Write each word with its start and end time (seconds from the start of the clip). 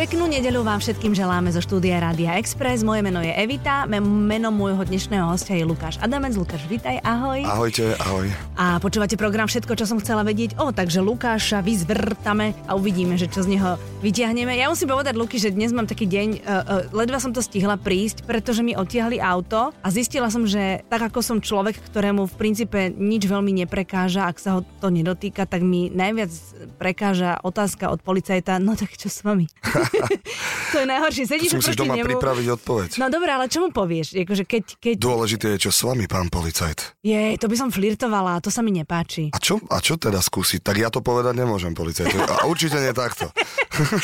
Peknú 0.00 0.24
nedelu 0.24 0.56
vám 0.64 0.80
všetkým 0.80 1.12
želáme 1.12 1.52
zo 1.52 1.60
štúdia 1.60 2.00
Rádia 2.00 2.40
Express. 2.40 2.80
Moje 2.80 3.04
meno 3.04 3.20
je 3.20 3.28
Evita, 3.28 3.84
meno 4.00 4.48
môjho 4.48 4.88
dnešného 4.88 5.28
hostia 5.28 5.52
je 5.52 5.68
Lukáš 5.68 6.00
Adamec. 6.00 6.32
Lukáš, 6.32 6.64
vitaj, 6.64 7.04
ahoj. 7.04 7.44
Ahojte, 7.44 7.92
ahoj. 8.00 8.32
A 8.56 8.80
počúvate 8.80 9.20
program 9.20 9.52
Všetko, 9.52 9.76
čo 9.76 9.84
som 9.84 10.00
chcela 10.00 10.24
vedieť. 10.24 10.56
O, 10.56 10.72
takže 10.72 11.04
Lukáša 11.04 11.60
vyzvrtame 11.60 12.56
a 12.64 12.72
uvidíme, 12.72 13.20
že 13.20 13.28
čo 13.28 13.44
z 13.44 13.60
neho 13.60 13.76
vyťahneme. 14.06 14.54
Ja 14.54 14.70
musím 14.70 14.94
povedať, 14.94 15.18
Luky, 15.18 15.42
že 15.42 15.50
dnes 15.50 15.74
mám 15.74 15.90
taký 15.90 16.06
deň, 16.06 16.28
uh, 16.38 16.46
uh, 16.46 16.94
ledva 16.94 17.18
som 17.18 17.34
to 17.34 17.42
stihla 17.42 17.74
prísť, 17.74 18.22
pretože 18.22 18.62
mi 18.62 18.78
odtiahli 18.78 19.18
auto 19.18 19.74
a 19.82 19.88
zistila 19.90 20.30
som, 20.30 20.46
že 20.46 20.86
tak 20.86 21.10
ako 21.10 21.18
som 21.26 21.42
človek, 21.42 21.74
ktorému 21.90 22.30
v 22.30 22.34
princípe 22.38 22.94
nič 22.94 23.26
veľmi 23.26 23.50
neprekáža, 23.66 24.30
ak 24.30 24.38
sa 24.38 24.50
ho 24.54 24.60
to 24.78 24.94
nedotýka, 24.94 25.42
tak 25.50 25.66
mi 25.66 25.90
najviac 25.90 26.30
prekáža 26.78 27.42
otázka 27.42 27.90
od 27.90 27.98
policajta, 27.98 28.62
no 28.62 28.78
tak 28.78 28.94
čo 28.94 29.10
s 29.10 29.26
vami? 29.26 29.50
to 30.72 30.76
je 30.78 30.86
najhoršie. 30.86 31.24
Sedíš 31.26 31.58
musíš 31.58 31.74
doma 31.74 31.98
nemu. 31.98 32.06
pripraviť 32.14 32.46
odpoveď. 32.62 32.90
No 33.02 33.10
dobré, 33.10 33.34
ale 33.34 33.50
čo 33.50 33.58
mu 33.58 33.74
povieš? 33.74 34.14
Akože 34.22 34.46
keď, 34.46 34.64
keď... 34.78 34.94
Dôležité 35.02 35.58
je, 35.58 35.66
čo 35.66 35.70
s 35.74 35.82
vami, 35.82 36.06
pán 36.06 36.30
policajt. 36.30 36.94
Je, 37.02 37.34
to 37.42 37.50
by 37.50 37.56
som 37.58 37.74
flirtovala, 37.74 38.38
to 38.38 38.54
sa 38.54 38.62
mi 38.62 38.70
nepáči. 38.70 39.34
A 39.34 39.42
čo, 39.42 39.58
a 39.66 39.82
čo 39.82 39.98
teda 39.98 40.22
skúsiť? 40.22 40.62
Tak 40.62 40.76
ja 40.78 40.94
to 40.94 41.02
povedať 41.02 41.34
nemôžem, 41.34 41.74
policajt. 41.74 42.14
A 42.22 42.46
určite 42.46 42.78
nie 42.78 42.94
takto. 42.94 43.34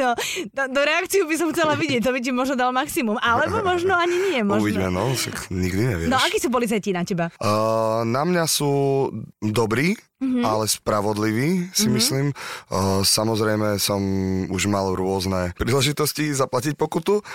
no, 0.00 0.08
do, 0.50 0.62
do 0.70 0.80
reakciu 0.82 1.26
by 1.26 1.36
som 1.38 1.48
chcela 1.50 1.74
vidieť, 1.74 2.00
to 2.04 2.10
by 2.14 2.20
ti 2.22 2.30
možno 2.30 2.54
dal 2.54 2.70
maximum. 2.70 3.18
Alebo 3.18 3.62
možno 3.62 3.94
ani 3.94 4.16
nie. 4.30 4.38
Možno. 4.42 4.64
Uvidíme, 4.64 4.88
no, 4.90 5.10
nikdy 5.50 5.82
nevieš. 5.82 6.08
No, 6.08 6.18
akí 6.20 6.38
sú 6.38 6.48
policajti 6.48 6.90
na 6.94 7.02
teba? 7.02 7.30
Uh, 7.38 8.06
na 8.06 8.22
mňa 8.26 8.44
sú 8.46 9.08
dobrí, 9.40 9.94
mm-hmm. 10.22 10.44
ale 10.46 10.70
spravodlivý, 10.70 11.74
si 11.74 11.90
mm-hmm. 11.90 11.94
myslím. 11.98 12.26
Uh, 12.70 13.02
samozrejme 13.02 13.82
som 13.82 14.00
už 14.46 14.70
mal 14.70 14.94
rôzne 14.94 15.50
príležitosti 15.58 16.30
zaplatiť 16.30 16.78
pokutu 16.78 17.26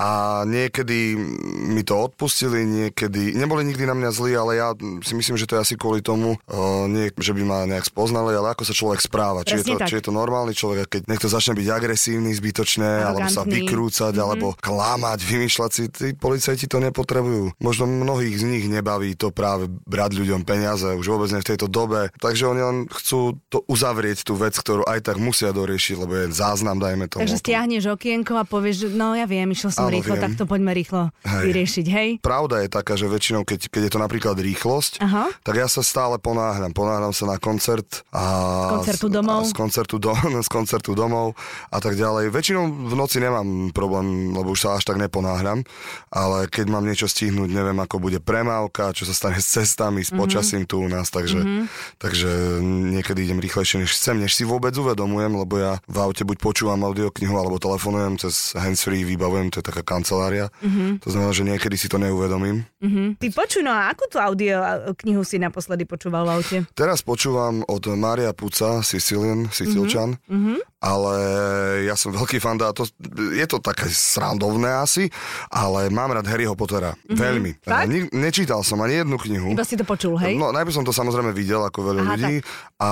a 0.00 0.42
niekedy 0.48 1.20
mi 1.68 1.84
to 1.84 2.08
odpustili, 2.08 2.64
niekedy, 2.64 3.36
neboli 3.36 3.68
nikdy 3.68 3.84
na 3.84 3.92
mňa 3.92 4.10
zlí, 4.16 4.32
ale 4.32 4.56
ja 4.56 4.72
si 5.04 5.12
myslím, 5.12 5.36
že 5.36 5.44
to 5.44 5.60
je 5.60 5.64
asi 5.68 5.74
kvôli 5.76 6.00
tomu, 6.00 6.40
uh, 6.40 6.88
nie, 6.88 7.12
že 7.20 7.36
by 7.36 7.42
ma 7.44 7.58
nejak 7.68 7.84
spoznali, 7.84 8.32
ale 8.32 8.56
ako 8.56 8.64
sa 8.64 8.72
človek 8.72 9.04
správa. 9.04 9.44
Či 9.44 9.60
je, 9.60 9.64
to, 9.68 9.76
či 9.84 10.00
je 10.00 10.04
to 10.08 10.12
normálny 10.16 10.56
človek, 10.56 10.88
keď 10.88 11.02
niekto 11.04 11.28
začne 11.28 11.52
byť 11.52 11.68
agresívny 11.68 12.32
zbytočne, 12.32 13.04
alebo 13.04 13.28
sa 13.28 13.44
vykrúcať, 13.44 14.16
mm-hmm. 14.16 14.24
alebo 14.24 14.56
klamať, 14.56 15.18
vymýšľať 15.20 15.70
si, 15.70 15.84
tí 15.92 16.06
policajti 16.16 16.64
to 16.70 16.80
nepotrebujú. 16.80 17.60
Možno 17.60 17.84
mnohých 17.84 18.40
z 18.40 18.44
nich 18.46 18.64
nebaví 18.70 19.12
to 19.18 19.34
práve 19.34 19.68
brať 19.84 20.16
ľuďom 20.16 20.46
peniaze, 20.46 20.86
už 20.86 21.06
vôbec 21.10 21.28
nie 21.34 21.42
v 21.42 21.50
tejto 21.50 21.66
dobe. 21.66 22.08
Takže 22.30 22.46
oni 22.46 22.62
len 22.62 22.78
chcú 22.86 23.42
to 23.50 23.66
uzavrieť, 23.66 24.22
tú 24.22 24.38
vec, 24.38 24.54
ktorú 24.54 24.86
aj 24.86 25.02
tak 25.02 25.18
musia 25.18 25.50
doriešiť, 25.50 25.98
lebo 25.98 26.14
je 26.14 26.24
záznam, 26.30 26.78
dajme 26.78 27.10
tomu. 27.10 27.26
Takže 27.26 27.42
stiahneš 27.42 27.90
okienko 27.90 28.38
a 28.38 28.46
povieš, 28.46 28.86
že 28.86 28.88
no 28.94 29.18
ja 29.18 29.26
viem, 29.26 29.50
išiel 29.50 29.74
som 29.74 29.90
Áno, 29.90 29.98
rýchlo, 29.98 30.14
viem. 30.14 30.22
tak 30.22 30.38
to 30.38 30.46
poďme 30.46 30.70
rýchlo 30.70 31.10
hej. 31.26 31.44
vyriešiť, 31.50 31.86
hej? 31.90 32.08
Pravda 32.22 32.62
je 32.62 32.68
taká, 32.70 32.94
že 32.94 33.10
väčšinou, 33.10 33.42
keď, 33.42 33.66
keď 33.66 33.82
je 33.82 33.90
to 33.90 33.98
napríklad 33.98 34.38
rýchlosť, 34.38 35.02
Aha. 35.02 35.26
tak 35.42 35.58
ja 35.58 35.66
sa 35.66 35.82
stále 35.82 36.22
ponáhľam. 36.22 36.70
Ponáhľam 36.70 37.10
sa 37.10 37.26
na 37.26 37.42
koncert 37.42 38.06
a 38.14 38.22
z 38.22 38.74
koncertu 38.78 39.06
domov, 39.10 39.42
a 39.42 39.50
z, 39.50 39.54
koncertu 39.58 39.96
do, 39.98 40.14
z 40.46 40.50
koncertu 40.54 40.90
domov 40.94 41.34
a 41.74 41.82
tak 41.82 41.98
ďalej. 41.98 42.30
Väčšinou 42.30 42.70
v 42.70 42.94
noci 42.94 43.18
nemám 43.18 43.74
problém, 43.74 44.30
lebo 44.30 44.54
už 44.54 44.70
sa 44.70 44.78
až 44.78 44.86
tak 44.86 45.02
neponáhľam, 45.02 45.66
ale 46.14 46.46
keď 46.46 46.66
mám 46.70 46.86
niečo 46.86 47.10
stihnúť, 47.10 47.50
neviem, 47.50 47.78
ako 47.82 47.98
bude 47.98 48.22
premávka, 48.22 48.94
čo 48.94 49.02
sa 49.02 49.18
stane 49.18 49.42
s 49.42 49.50
cestami, 49.50 50.06
s 50.06 50.14
mhm. 50.14 50.18
počasím 50.22 50.62
mm-hmm. 50.62 50.78
tu 50.78 50.86
u 50.86 50.86
nás, 50.86 51.10
takže, 51.10 51.40
mm-hmm. 51.42 51.64
takže 51.98 52.19
niekedy 52.60 53.28
idem 53.28 53.40
rýchlejšie 53.40 53.82
než 53.84 53.96
chcem, 53.96 54.20
než 54.20 54.36
si 54.36 54.44
vôbec 54.48 54.72
uvedomujem, 54.76 55.32
lebo 55.34 55.54
ja 55.60 55.72
v 55.86 55.96
aute 56.00 56.22
buď 56.24 56.38
počúvam 56.40 56.80
audioknihu 56.86 57.34
alebo 57.36 57.60
telefonujem 57.60 58.20
cez 58.20 58.56
handsfree, 58.56 59.04
vybavujem, 59.04 59.52
to 59.52 59.60
je 59.60 59.68
taká 59.68 59.82
kancelária. 59.82 60.48
Mm-hmm. 60.60 61.04
To 61.04 61.08
znamená, 61.10 61.32
že 61.34 61.44
niekedy 61.46 61.76
si 61.76 61.86
to 61.90 62.00
neuvedomím. 62.00 62.64
Mm-hmm. 62.80 63.06
Ty 63.20 63.26
počuj, 63.34 63.62
no 63.64 63.72
a 63.72 63.92
akú 63.92 64.06
tú 64.08 64.16
audio 64.16 64.62
knihu 65.04 65.22
si 65.26 65.36
naposledy 65.40 65.84
počúval 65.84 66.26
v 66.26 66.30
aute? 66.30 66.56
Teraz 66.72 67.04
počúvam 67.04 67.66
od 67.66 67.82
Mária 67.94 68.32
Puca, 68.32 68.80
Sicilian, 68.80 69.50
Sicilčan. 69.52 70.16
Mm-hmm 70.30 70.69
ale 70.80 71.14
ja 71.84 71.92
som 71.92 72.08
veľký 72.08 72.40
fan, 72.40 72.56
a 72.64 72.72
to, 72.72 72.88
je 73.36 73.44
to 73.44 73.60
také 73.60 73.84
srandovné 73.92 74.80
asi, 74.80 75.12
ale 75.52 75.92
mám 75.92 76.16
rád 76.16 76.24
Harryho 76.24 76.56
Pottera. 76.56 76.96
Mm-hmm. 76.96 77.16
Veľmi. 77.20 77.50
Ne, 77.68 77.98
nečítal 78.16 78.64
som 78.64 78.80
ani 78.80 79.04
jednu 79.04 79.20
knihu. 79.20 79.52
Iba 79.52 79.64
si 79.64 79.76
to 79.76 79.84
počul, 79.84 80.16
hej? 80.16 80.40
No, 80.40 80.56
najprv 80.56 80.72
som 80.72 80.84
to 80.84 80.96
samozrejme 80.96 81.36
videl 81.36 81.60
ako 81.60 81.92
veľa 81.92 82.00
Aha, 82.00 82.08
ľudí 82.16 82.34
tak. 82.40 82.48
a 82.80 82.90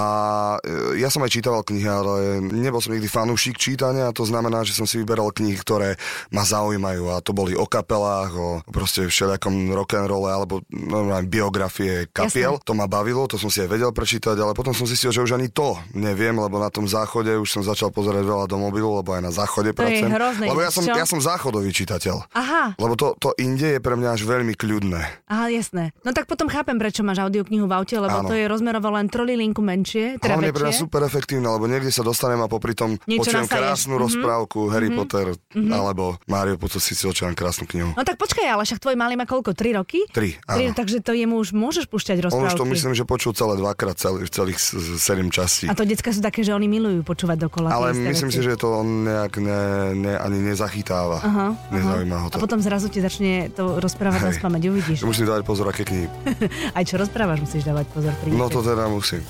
e, 0.60 1.00
ja 1.00 1.08
som 1.08 1.24
aj 1.24 1.32
čítal 1.32 1.56
knihy, 1.64 1.88
ale 1.88 2.44
nebol 2.44 2.84
som 2.84 2.92
nikdy 2.92 3.08
fanúšik 3.08 3.56
čítania, 3.56 4.12
to 4.12 4.28
znamená, 4.28 4.68
že 4.68 4.76
som 4.76 4.84
si 4.84 5.00
vyberal 5.00 5.32
knihy, 5.32 5.56
ktoré 5.56 5.96
ma 6.28 6.44
zaujímajú 6.44 7.08
a 7.08 7.24
to 7.24 7.32
boli 7.32 7.56
o 7.56 7.64
kapelách, 7.64 8.32
o 8.36 8.48
proste 8.68 9.08
všelijakom 9.08 9.72
rock'n'rolle 9.72 10.28
alebo 10.28 10.60
normálne 10.68 11.24
biografie 11.24 12.04
kapiel. 12.12 12.60
Jasne. 12.60 12.66
To 12.68 12.76
ma 12.76 12.84
bavilo, 12.84 13.24
to 13.24 13.40
som 13.40 13.48
si 13.48 13.64
aj 13.64 13.72
vedel 13.72 13.90
prečítať, 13.96 14.36
ale 14.36 14.52
potom 14.52 14.76
som 14.76 14.84
zistil, 14.84 15.08
že 15.08 15.24
už 15.24 15.40
ani 15.40 15.48
to 15.48 15.80
neviem, 15.96 16.36
lebo 16.36 16.60
na 16.60 16.68
tom 16.68 16.84
záchode 16.84 17.32
už 17.32 17.48
som 17.48 17.62
začal 17.64 17.77
začal 17.78 17.94
pozerať 17.94 18.26
veľa 18.26 18.50
do 18.50 18.58
mobilu, 18.58 18.98
lebo 18.98 19.14
aj 19.14 19.22
na 19.22 19.30
záchode 19.30 19.70
to 19.70 19.78
pracujem. 19.78 20.10
Je 20.10 20.18
hrozné, 20.18 20.44
lebo 20.50 20.58
ja 20.58 20.70
som, 20.74 20.82
ja 20.82 21.06
som 21.06 21.22
záchodový 21.22 21.70
čitateľ. 21.70 22.34
Aha. 22.34 22.74
Lebo 22.74 22.98
to, 22.98 23.14
to 23.22 23.30
inde 23.38 23.78
je 23.78 23.78
pre 23.78 23.94
mňa 23.94 24.18
až 24.18 24.26
veľmi 24.26 24.58
kľudné. 24.58 25.30
Aha, 25.30 25.46
jasné. 25.54 25.94
No 26.02 26.10
tak 26.10 26.26
potom 26.26 26.50
chápem, 26.50 26.74
prečo 26.74 27.06
máš 27.06 27.22
audioknihu 27.22 27.70
v 27.70 27.72
aute, 27.78 27.94
lebo 27.94 28.26
Áno. 28.26 28.26
to 28.26 28.34
je 28.34 28.50
rozmerovo 28.50 28.90
len 28.90 29.06
trolilinku 29.06 29.62
menšie. 29.62 30.18
Teda 30.18 30.34
Hlavne 30.34 30.50
pre 30.50 30.66
mňa 30.66 30.74
super 30.74 31.06
efektívne, 31.06 31.46
lebo 31.46 31.70
niekde 31.70 31.94
sa 31.94 32.02
dostanem 32.02 32.42
a 32.42 32.50
popri 32.50 32.74
tom 32.74 32.98
Niečo 33.06 33.30
počujem 33.30 33.46
krásnu 33.46 33.94
mm-hmm. 33.94 34.04
rozprávku 34.10 34.58
Harry 34.74 34.90
mm-hmm. 34.90 34.98
Potter 34.98 35.26
mm-hmm. 35.38 35.70
alebo 35.70 36.18
Mario 36.26 36.58
Potter 36.58 36.82
si 36.82 36.98
Sicilčan 36.98 37.38
krásnu 37.38 37.70
knihu. 37.70 37.94
No 37.94 38.02
tak 38.02 38.18
počkaj, 38.18 38.42
ale 38.42 38.66
však 38.66 38.82
tvoj 38.82 38.98
malý 38.98 39.14
má 39.14 39.22
koľko? 39.22 39.54
3 39.54 39.78
roky? 39.78 40.02
3, 40.10 40.50
áno. 40.50 40.74
3, 40.74 40.78
takže 40.78 40.96
to 40.98 41.14
jemu 41.14 41.38
už 41.38 41.54
môžeš 41.54 41.86
púšťať 41.86 42.26
rozprávky. 42.26 42.42
On 42.42 42.50
už 42.50 42.58
to 42.58 42.66
myslím, 42.66 42.92
že 42.98 43.04
počul 43.06 43.36
celé 43.38 43.54
dvakrát, 43.54 43.94
celých, 43.94 44.34
celých 44.34 44.58
7 44.58 45.30
častí. 45.30 45.70
A 45.70 45.78
to 45.78 45.86
decka 45.86 46.10
sú 46.10 46.18
také, 46.18 46.42
že 46.42 46.50
oni 46.50 46.66
milujú 46.66 47.06
počúvať 47.06 47.46
dokola. 47.46 47.67
Ale 47.70 47.92
myslím 47.94 48.30
si, 48.32 48.40
že 48.42 48.56
to 48.56 48.80
on 48.80 49.04
nejak 49.04 49.32
ne, 49.38 49.62
ne, 49.94 50.12
ani 50.18 50.38
nezachytáva. 50.42 51.20
Aha, 51.22 51.46
Nezaujíma 51.70 52.16
aha. 52.16 52.24
ho 52.24 52.28
to. 52.32 52.36
A 52.36 52.42
potom 52.42 52.58
zrazu 52.58 52.88
ti 52.88 52.98
začne 53.04 53.52
to 53.52 53.78
rozprávať 53.78 54.20
na 54.24 54.32
spameť, 54.32 54.62
uvidíš. 54.68 54.98
Musíš 55.04 55.28
dávať 55.28 55.44
pozor, 55.44 55.68
aké 55.68 55.84
knihy. 55.84 56.08
Aj 56.76 56.84
čo 56.84 56.96
rozprávaš, 56.96 57.44
musíš 57.44 57.68
dávať 57.68 57.86
pozor. 57.92 58.12
Pri 58.24 58.32
no 58.32 58.48
to 58.48 58.64
teda 58.64 58.88
musím. 58.88 59.20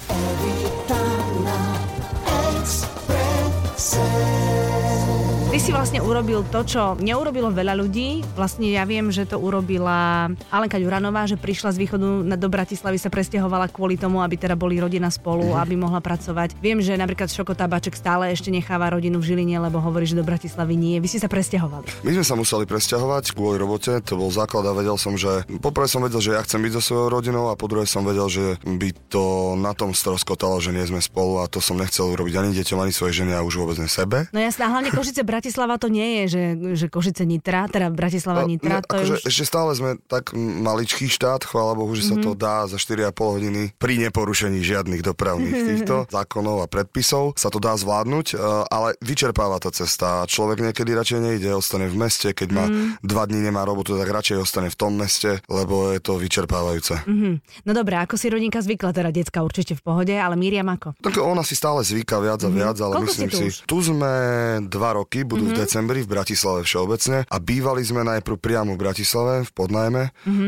Si 5.68 5.76
vlastne 5.76 6.00
urobil 6.00 6.48
to, 6.48 6.64
čo 6.64 6.96
neurobilo 6.96 7.52
veľa 7.52 7.76
ľudí. 7.76 8.24
Vlastne 8.32 8.72
ja 8.72 8.88
viem, 8.88 9.12
že 9.12 9.28
to 9.28 9.36
urobila 9.36 10.32
Alenka 10.48 10.80
Ďuranová, 10.80 11.28
že 11.28 11.36
prišla 11.36 11.76
z 11.76 11.84
východu 11.84 12.24
do 12.24 12.48
Bratislavy, 12.48 12.96
sa 12.96 13.12
presťahovala 13.12 13.68
kvôli 13.68 14.00
tomu, 14.00 14.24
aby 14.24 14.40
teda 14.40 14.56
boli 14.56 14.80
rodina 14.80 15.12
spolu, 15.12 15.52
mm-hmm. 15.52 15.60
aby 15.60 15.74
mohla 15.76 16.00
pracovať. 16.00 16.56
Viem, 16.64 16.80
že 16.80 16.96
napríklad 16.96 17.28
Šoko 17.28 17.52
Tabaček 17.52 18.00
stále 18.00 18.32
ešte 18.32 18.48
necháva 18.48 18.88
rodinu 18.96 19.20
v 19.20 19.28
Žiline, 19.28 19.60
lebo 19.60 19.76
hovorí, 19.76 20.08
že 20.08 20.16
do 20.16 20.24
Bratislavy 20.24 20.72
nie. 20.72 20.96
Vy 21.04 21.12
ste 21.12 21.20
sa 21.20 21.28
presťahovali. 21.28 22.00
My 22.00 22.16
sme 22.16 22.24
sa 22.24 22.32
museli 22.32 22.64
presťahovať 22.64 23.36
kvôli 23.36 23.60
robote, 23.60 23.92
to 24.00 24.16
bol 24.16 24.32
základ 24.32 24.64
a 24.64 24.72
vedel 24.72 24.96
som, 24.96 25.20
že 25.20 25.44
poprvé 25.60 25.84
som 25.84 26.00
vedel, 26.00 26.24
že 26.24 26.32
ja 26.32 26.40
chcem 26.48 26.64
byť 26.64 26.80
so 26.80 26.96
svojou 26.96 27.12
rodinou 27.12 27.52
a 27.52 27.60
po 27.60 27.68
druhé 27.68 27.84
som 27.84 28.08
vedel, 28.08 28.24
že 28.32 28.56
by 28.64 28.88
to 29.12 29.52
na 29.60 29.76
tom 29.76 29.92
stroskotalo, 29.92 30.64
že 30.64 30.72
nie 30.72 30.88
sme 30.88 31.04
spolu 31.04 31.44
a 31.44 31.50
to 31.50 31.60
som 31.60 31.76
nechcel 31.76 32.08
urobiť 32.08 32.40
ani 32.40 32.56
deťom, 32.56 32.80
ani 32.80 32.96
svojej 32.96 33.20
žene 33.20 33.36
a 33.36 33.44
už 33.44 33.60
vôbec 33.60 33.76
ne 33.76 33.84
sebe. 33.84 34.32
No 34.32 34.40
jasná, 34.40 34.72
hlavne 34.72 34.88
Košice 34.88 35.20
Bratislava 35.28 35.57
to 35.80 35.88
nie 35.91 36.22
je, 36.22 36.24
že, 36.28 36.42
že 36.78 36.86
Košice 36.92 37.24
Nitra, 37.26 37.66
teda 37.66 37.91
Bratislava 37.91 38.44
no, 38.44 38.52
Nitra. 38.52 38.84
To 38.84 39.00
akože, 39.00 39.14
už... 39.19 39.26
Ešte 39.26 39.44
stále 39.48 39.72
sme 39.74 39.96
tak 40.06 40.36
maličký 40.36 41.08
štát, 41.10 41.42
chvála 41.42 41.74
Bohu, 41.74 41.91
že 41.96 42.06
mm-hmm. 42.06 42.20
sa 42.20 42.24
to 42.24 42.30
mhm. 42.34 42.38
dá 42.38 42.56
za 42.69 42.78
4,5 42.78 43.14
hodiny 43.16 43.62
pri 43.80 43.94
neporušení 44.08 44.60
žiadnych 44.60 45.02
dopravných 45.02 45.56
týchto 45.56 45.94
zákonov 46.12 46.62
a 46.62 46.66
predpisov 46.68 47.34
sa 47.34 47.48
to 47.48 47.59
dá 47.62 47.74
zvládnuť, 47.74 48.27
e, 48.33 48.36
ale 48.68 48.94
vyčerpáva 49.00 49.59
tá 49.62 49.72
cesta. 49.72 50.27
Človek 50.28 50.60
niekedy 50.60 50.92
radšej 50.92 51.21
nejde, 51.22 51.50
ostane 51.54 51.88
v 51.88 51.97
meste, 51.97 52.34
keď 52.34 52.48
má 52.53 52.65
mm. 52.68 53.03
dva 53.03 53.24
dní 53.24 53.41
nemá 53.48 53.65
robotu, 53.65 53.97
tak 53.97 54.10
radšej 54.10 54.38
ostane 54.42 54.68
v 54.68 54.77
tom 54.77 54.92
meste, 54.94 55.41
lebo 55.48 55.94
je 55.94 56.00
to 56.03 56.21
vyčerpávajúce. 56.21 57.03
Mm-hmm. 57.06 57.34
No 57.65 57.71
dobré, 57.72 57.97
ako 58.03 58.21
si 58.21 58.28
rodinka 58.28 58.60
zvykla, 58.60 58.91
teda 58.92 59.10
decka 59.15 59.41
určite 59.41 59.78
v 59.78 59.83
pohode, 59.83 60.15
ale 60.15 60.34
Miriam 60.36 60.68
ako? 60.68 60.98
Tak 61.00 61.18
ona 61.22 61.47
si 61.47 61.54
stále 61.54 61.80
zvyka 61.86 62.21
viac 62.21 62.42
a 62.42 62.50
mm-hmm. 62.50 62.59
viac, 62.59 62.77
ale 62.83 62.94
Koľko 62.98 63.06
myslím 63.09 63.30
si, 63.30 63.44
už? 63.48 63.54
tu 63.65 63.78
sme 63.80 64.12
dva 64.66 64.98
roky, 64.98 65.22
budú 65.22 65.37
v 65.40 65.52
decembri 65.54 66.00
v 66.00 66.08
Bratislave 66.08 66.62
všeobecne 66.62 67.24
a 67.24 67.36
bývali 67.38 67.80
sme 67.80 68.02
najprv 68.02 68.36
priamo 68.36 68.74
v 68.74 68.80
Bratislave 68.80 69.34
v 69.42 69.50
podnajme 69.52 70.02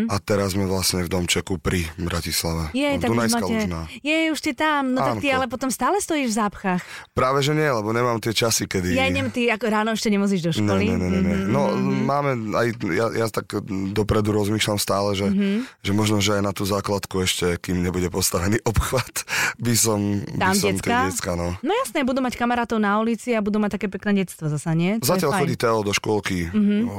a 0.06 0.14
teraz 0.18 0.52
sme 0.52 0.64
vlastne 0.64 1.00
v 1.00 1.08
domčeku 1.08 1.56
pri 1.56 1.84
Bratislave. 1.96 2.70
Jej, 2.72 2.98
tak 2.98 3.08
Dunajská 3.08 3.38
máte... 3.38 3.54
Lužná. 3.56 3.80
Jej, 4.00 4.24
už 4.28 4.40
ty 4.40 4.52
tam. 4.52 4.82
No 4.90 5.00
tak 5.00 5.18
ty 5.18 5.28
Ánko. 5.28 5.36
ale 5.36 5.44
potom 5.46 5.68
stále 5.68 5.98
stojíš 5.98 6.30
v 6.30 6.38
zápchách. 6.38 6.82
Práve 7.10 7.40
že 7.40 7.52
nie, 7.52 7.66
lebo 7.66 7.90
nemám 7.90 8.18
tie 8.18 8.32
časy, 8.32 8.64
kedy... 8.64 8.92
Ja 8.92 9.04
idem, 9.04 9.28
ty 9.28 9.46
ako 9.46 9.66
ráno 9.66 9.90
ešte 9.90 10.08
nemozíš 10.08 10.40
do 10.42 10.52
školy. 10.52 10.84
ne, 10.86 10.96
ne, 10.96 11.08
ne, 11.08 11.20
ne. 11.20 11.34
Mhm, 11.36 11.48
No 11.50 11.60
mhm. 11.68 12.02
máme 12.02 12.30
aj, 12.52 12.66
ja, 12.88 13.06
ja 13.14 13.26
tak 13.28 13.46
dopredu 13.90 14.30
rozmýšľam 14.30 14.76
stále, 14.76 15.12
že, 15.12 15.26
Mhm. 15.26 15.66
že 15.80 15.92
možno, 15.92 16.16
že 16.18 16.34
aj 16.34 16.42
na 16.42 16.52
tú 16.52 16.64
základku 16.64 17.20
ešte, 17.20 17.58
kým 17.58 17.80
nebude 17.80 18.08
postavený 18.08 18.58
obchvat, 18.70 19.24
by 19.56 19.74
som, 19.74 20.00
Tam 20.32 20.50
by 20.50 20.56
som 20.56 20.70
decka? 20.72 20.96
tie 21.00 21.10
decka, 21.10 21.32
no. 21.34 21.54
No 21.60 21.72
jasné, 21.76 22.02
budú 22.02 22.20
mať 22.20 22.34
kamarátov 22.34 22.78
na 22.78 22.96
ulici 22.96 23.30
a 23.30 23.40
budú 23.40 23.58
mať 23.58 23.76
také 23.76 23.86
pekné 23.88 24.20
detstvo 24.20 24.46
zasa, 24.46 24.72
nie? 24.80 24.92
Je 24.96 25.04
Zatiaľ 25.04 25.36
chodí 25.36 25.60
Teo 25.60 25.84
do 25.84 25.92
škôlky 25.92 26.48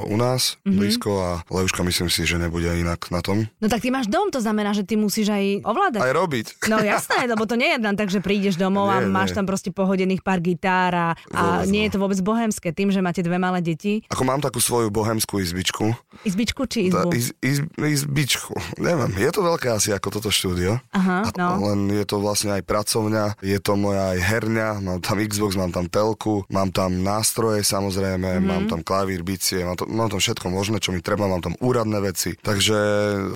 u 0.06 0.16
nás, 0.16 0.62
blízko 0.62 1.10
a 1.18 1.30
Leuška 1.50 1.82
myslím 1.82 2.08
si, 2.08 2.22
že 2.24 2.38
nebude 2.38 2.70
inak 2.70 3.10
na 3.10 3.26
tom. 3.26 3.50
No 3.58 3.66
tak 3.66 3.82
ty 3.82 3.90
máš 3.90 4.06
dom, 4.06 4.30
to 4.30 4.38
znamená, 4.38 4.70
že 4.72 4.86
ty 4.86 4.94
musíš 4.94 5.34
aj 5.34 5.66
ovládať. 5.66 6.02
Aj 6.06 6.14
robiť. 6.14 6.46
No 6.70 6.78
jasné, 6.78 7.26
lebo 7.32 7.50
to 7.50 7.58
nie 7.58 7.74
je 7.74 7.82
len 7.82 7.98
tak, 7.98 8.14
že 8.14 8.22
prídeš 8.22 8.54
domov 8.54 8.86
a 8.88 9.02
Nie, 9.02 9.10
nie. 9.10 9.14
máš 9.14 9.34
tam 9.34 9.50
proste 9.50 9.74
pohodených 9.74 10.22
pár 10.22 10.38
gitár 10.38 10.92
a, 10.94 11.08
a 11.34 11.42
Vôbec 11.66 11.70
nie 11.72 11.82
no. 11.82 11.86
je 11.88 11.92
to 11.92 12.00
vôbec 12.00 12.20
bohemské. 12.22 12.70
Tým, 12.70 12.94
že 12.94 13.02
máte 13.02 13.26
dve 13.26 13.42
malé 13.42 13.66
deti. 13.66 14.06
Ako 14.12 14.22
mám 14.22 14.38
takú 14.38 14.62
svoju 14.62 14.94
bohemskú 14.94 15.42
izbičku. 15.42 15.96
Izbičku 16.22 16.70
či 16.70 16.92
Tá, 16.92 17.08
izbu? 17.08 17.10
iz, 17.16 17.26
iz, 17.40 17.58
izbičku. 17.74 18.54
Neviem, 18.84 19.16
je 19.16 19.32
to 19.32 19.42
veľké 19.42 19.72
asi 19.72 19.90
ako 19.90 20.20
toto 20.20 20.30
štúdio. 20.30 20.78
Aha, 20.92 21.26
A 21.26 21.32
no. 21.40 21.72
Len 21.72 21.90
je 21.96 22.06
to 22.06 22.20
vlastne 22.20 22.52
aj 22.54 22.64
pracovňa, 22.68 23.40
je 23.42 23.58
to 23.58 23.74
moja 23.74 24.14
aj 24.14 24.20
herňa, 24.20 24.68
mám 24.84 25.00
tam 25.00 25.18
Xbox, 25.18 25.56
mám 25.56 25.72
tam 25.72 25.88
telku, 25.88 26.44
mám 26.52 26.70
tam 26.70 27.02
nástroje 27.02 27.64
samozrejme, 27.72 28.40
mm-hmm. 28.40 28.48
mám 28.48 28.64
tam 28.68 28.82
klavír, 28.84 29.24
bicie, 29.24 29.64
mám, 29.64 29.80
to, 29.80 29.88
mám 29.88 30.12
tam 30.12 30.20
všetko 30.20 30.52
možné, 30.52 30.84
čo 30.84 30.92
mi 30.92 31.00
treba, 31.00 31.32
mám 31.32 31.40
tam 31.40 31.56
úradné 31.64 32.04
veci. 32.04 32.36
Takže 32.36 32.78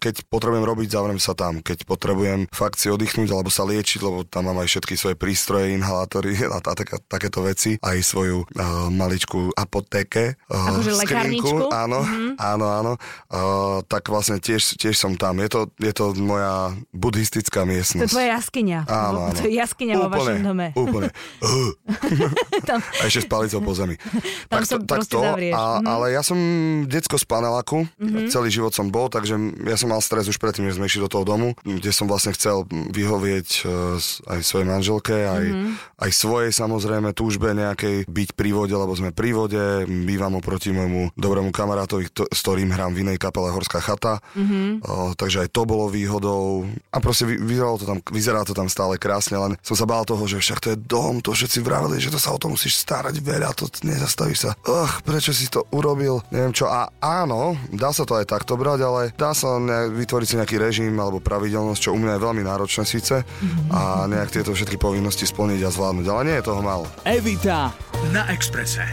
keď 0.04 0.28
potrebujem 0.28 0.68
robiť, 0.68 0.88
zavriem 0.92 1.22
sa 1.22 1.32
tam. 1.32 1.64
Keď 1.64 1.88
potrebujem 1.88 2.52
fakt 2.52 2.78
si 2.82 2.92
oddychnúť 2.92 3.32
alebo 3.32 3.48
sa 3.48 3.64
liečiť, 3.64 4.00
lebo 4.04 4.28
tam 4.28 4.52
mám 4.52 4.60
aj 4.60 4.68
všetky 4.76 4.96
svoje 5.00 5.16
prístroje, 5.16 5.72
inhalátory 5.72 6.36
a 6.56 6.60
tá, 6.60 6.76
taká, 6.76 7.00
takéto 7.08 7.46
veci, 7.48 7.80
aj 7.80 7.98
svoju 8.04 8.44
uh, 8.44 8.92
maličkú 8.92 9.56
apotéke. 9.56 10.36
Uh, 10.52 10.76
Akože 10.76 10.92
lekárničku? 11.00 11.72
Áno, 11.72 12.04
mm-hmm. 12.04 12.32
áno, 12.36 12.66
áno. 12.68 12.94
Uh, 13.32 13.80
tak 13.88 14.12
vlastne 14.12 14.42
tiež, 14.44 14.76
tiež 14.76 14.98
som 15.00 15.16
tam. 15.16 15.40
Je 15.40 15.50
to, 15.50 15.72
je 15.80 15.94
to 15.96 16.12
moja 16.20 16.76
buddhistická 16.92 17.64
To 17.64 17.68
je 17.68 17.72
miestnosť. 17.78 18.12
tvoja 18.12 18.30
jaskyňa. 18.38 18.80
Áno, 18.90 19.20
áno. 19.32 19.38
To 19.38 19.48
je 19.48 19.54
jaskyňa 19.56 19.94
vo 19.96 20.10
vašom 20.12 20.40
dome. 20.44 20.68
Úplne. 20.76 21.10
Uh. 21.46 21.72
A 23.02 23.08
ešte 23.08 23.26
s 23.26 23.30
palicou 23.30 23.62
po 23.62 23.74
zemi. 23.78 23.96
Tam 24.50 24.58
tak 24.58 24.64
sa 24.64 24.76
proste 24.80 25.16
zavrieš. 25.16 25.54
a, 25.54 25.64
Mhm. 25.76 25.86
Ale 25.86 26.06
ja 26.12 26.22
som 26.22 26.38
decko 26.86 27.16
z 27.16 27.26
paneláku, 27.26 27.78
celý 28.28 28.50
život 28.50 28.72
som 28.72 28.88
bol, 28.88 29.08
takže 29.08 29.36
ja 29.64 29.76
som 29.76 29.88
mal 29.88 30.00
stres 30.00 30.26
už 30.26 30.36
predtým, 30.36 30.64
než 30.64 30.76
sme 30.76 30.86
išli 30.86 31.02
do 31.02 31.10
toho 31.10 31.24
domu, 31.24 31.54
kde 31.60 31.90
som 31.90 32.06
vlastne 32.06 32.32
chcel 32.32 32.64
vyhovieť 32.68 33.50
e, 33.58 33.98
aj 34.28 34.40
svojej 34.42 34.66
manželke, 34.66 35.16
aj, 35.16 35.46
Mhm. 35.46 35.70
aj 35.98 36.10
svojej 36.12 36.52
samozrejme 36.52 37.12
túžbe 37.12 37.52
nejakej 37.52 38.06
byť 38.06 38.30
pri 38.34 38.50
vode, 38.52 38.74
lebo 38.74 38.92
sme 38.92 39.10
pri 39.10 39.32
vode, 39.32 39.64
bývam 39.86 40.36
oproti 40.36 40.70
môjmu 40.70 41.16
dobrému 41.16 41.52
kamarátovi, 41.52 42.08
kto- 42.08 42.28
s 42.28 42.40
ktorým 42.42 42.70
hrám 42.70 42.92
v 42.92 43.04
inej 43.04 43.18
kapele 43.18 43.50
Horská 43.50 43.80
chata, 43.80 44.20
Mhm. 44.34 44.82
o, 44.82 44.94
takže 45.14 45.44
aj 45.44 45.50
to 45.50 45.64
bolo 45.64 45.88
výhodou 45.88 46.64
a 46.90 46.98
proste 46.98 47.26
vy, 47.26 47.38
vyzeralo 47.38 47.76
to 47.76 47.86
tam, 47.86 48.00
vyzerá 48.08 48.42
to 48.42 48.54
tam 48.54 48.68
stále 48.68 48.96
krásne, 48.96 49.36
len 49.36 49.54
som 49.60 49.74
sa 49.74 49.84
bál 49.84 50.04
toho, 50.04 50.24
že 50.24 50.38
však 50.38 50.60
to 50.60 50.68
je 50.72 50.78
dom, 50.80 51.20
to 51.20 51.32
všetci 51.32 51.60
vraveli, 51.60 51.98
že 51.98 52.10
to 52.10 52.18
sa 52.18 52.32
o 52.32 52.38
to 52.38 52.48
musíš 52.48 52.78
starať 52.78 53.16
veľa, 53.18 53.52
to 53.52 53.66
nezastavíš 54.16 54.40
sa. 54.48 54.52
Ugh, 54.64 54.94
prečo 55.04 55.36
si 55.36 55.52
to 55.52 55.68
urobil? 55.76 56.24
Neviem 56.32 56.56
čo. 56.56 56.72
A 56.72 56.88
áno, 57.04 57.60
dá 57.76 57.92
sa 57.92 58.08
to 58.08 58.16
aj 58.16 58.32
takto 58.32 58.56
brať, 58.56 58.80
ale 58.88 59.02
dá 59.20 59.36
sa 59.36 59.60
ne, 59.60 59.92
vytvoriť 59.92 60.28
si 60.32 60.40
nejaký 60.40 60.56
režim 60.56 60.96
alebo 60.96 61.20
pravidelnosť, 61.20 61.82
čo 61.84 61.92
u 61.92 62.00
mňa 62.00 62.16
je 62.16 62.24
veľmi 62.24 62.44
náročné 62.48 62.88
síce 62.88 63.28
a 63.76 64.08
nejak 64.08 64.32
tieto 64.32 64.56
všetky 64.56 64.80
povinnosti 64.80 65.28
splniť 65.28 65.68
a 65.68 65.70
zvládnuť, 65.70 66.08
ale 66.08 66.22
nie 66.32 66.36
je 66.40 66.48
toho 66.48 66.62
málo. 66.64 66.88
Evita 67.04 67.76
na 68.16 68.24
Exprese. 68.32 68.88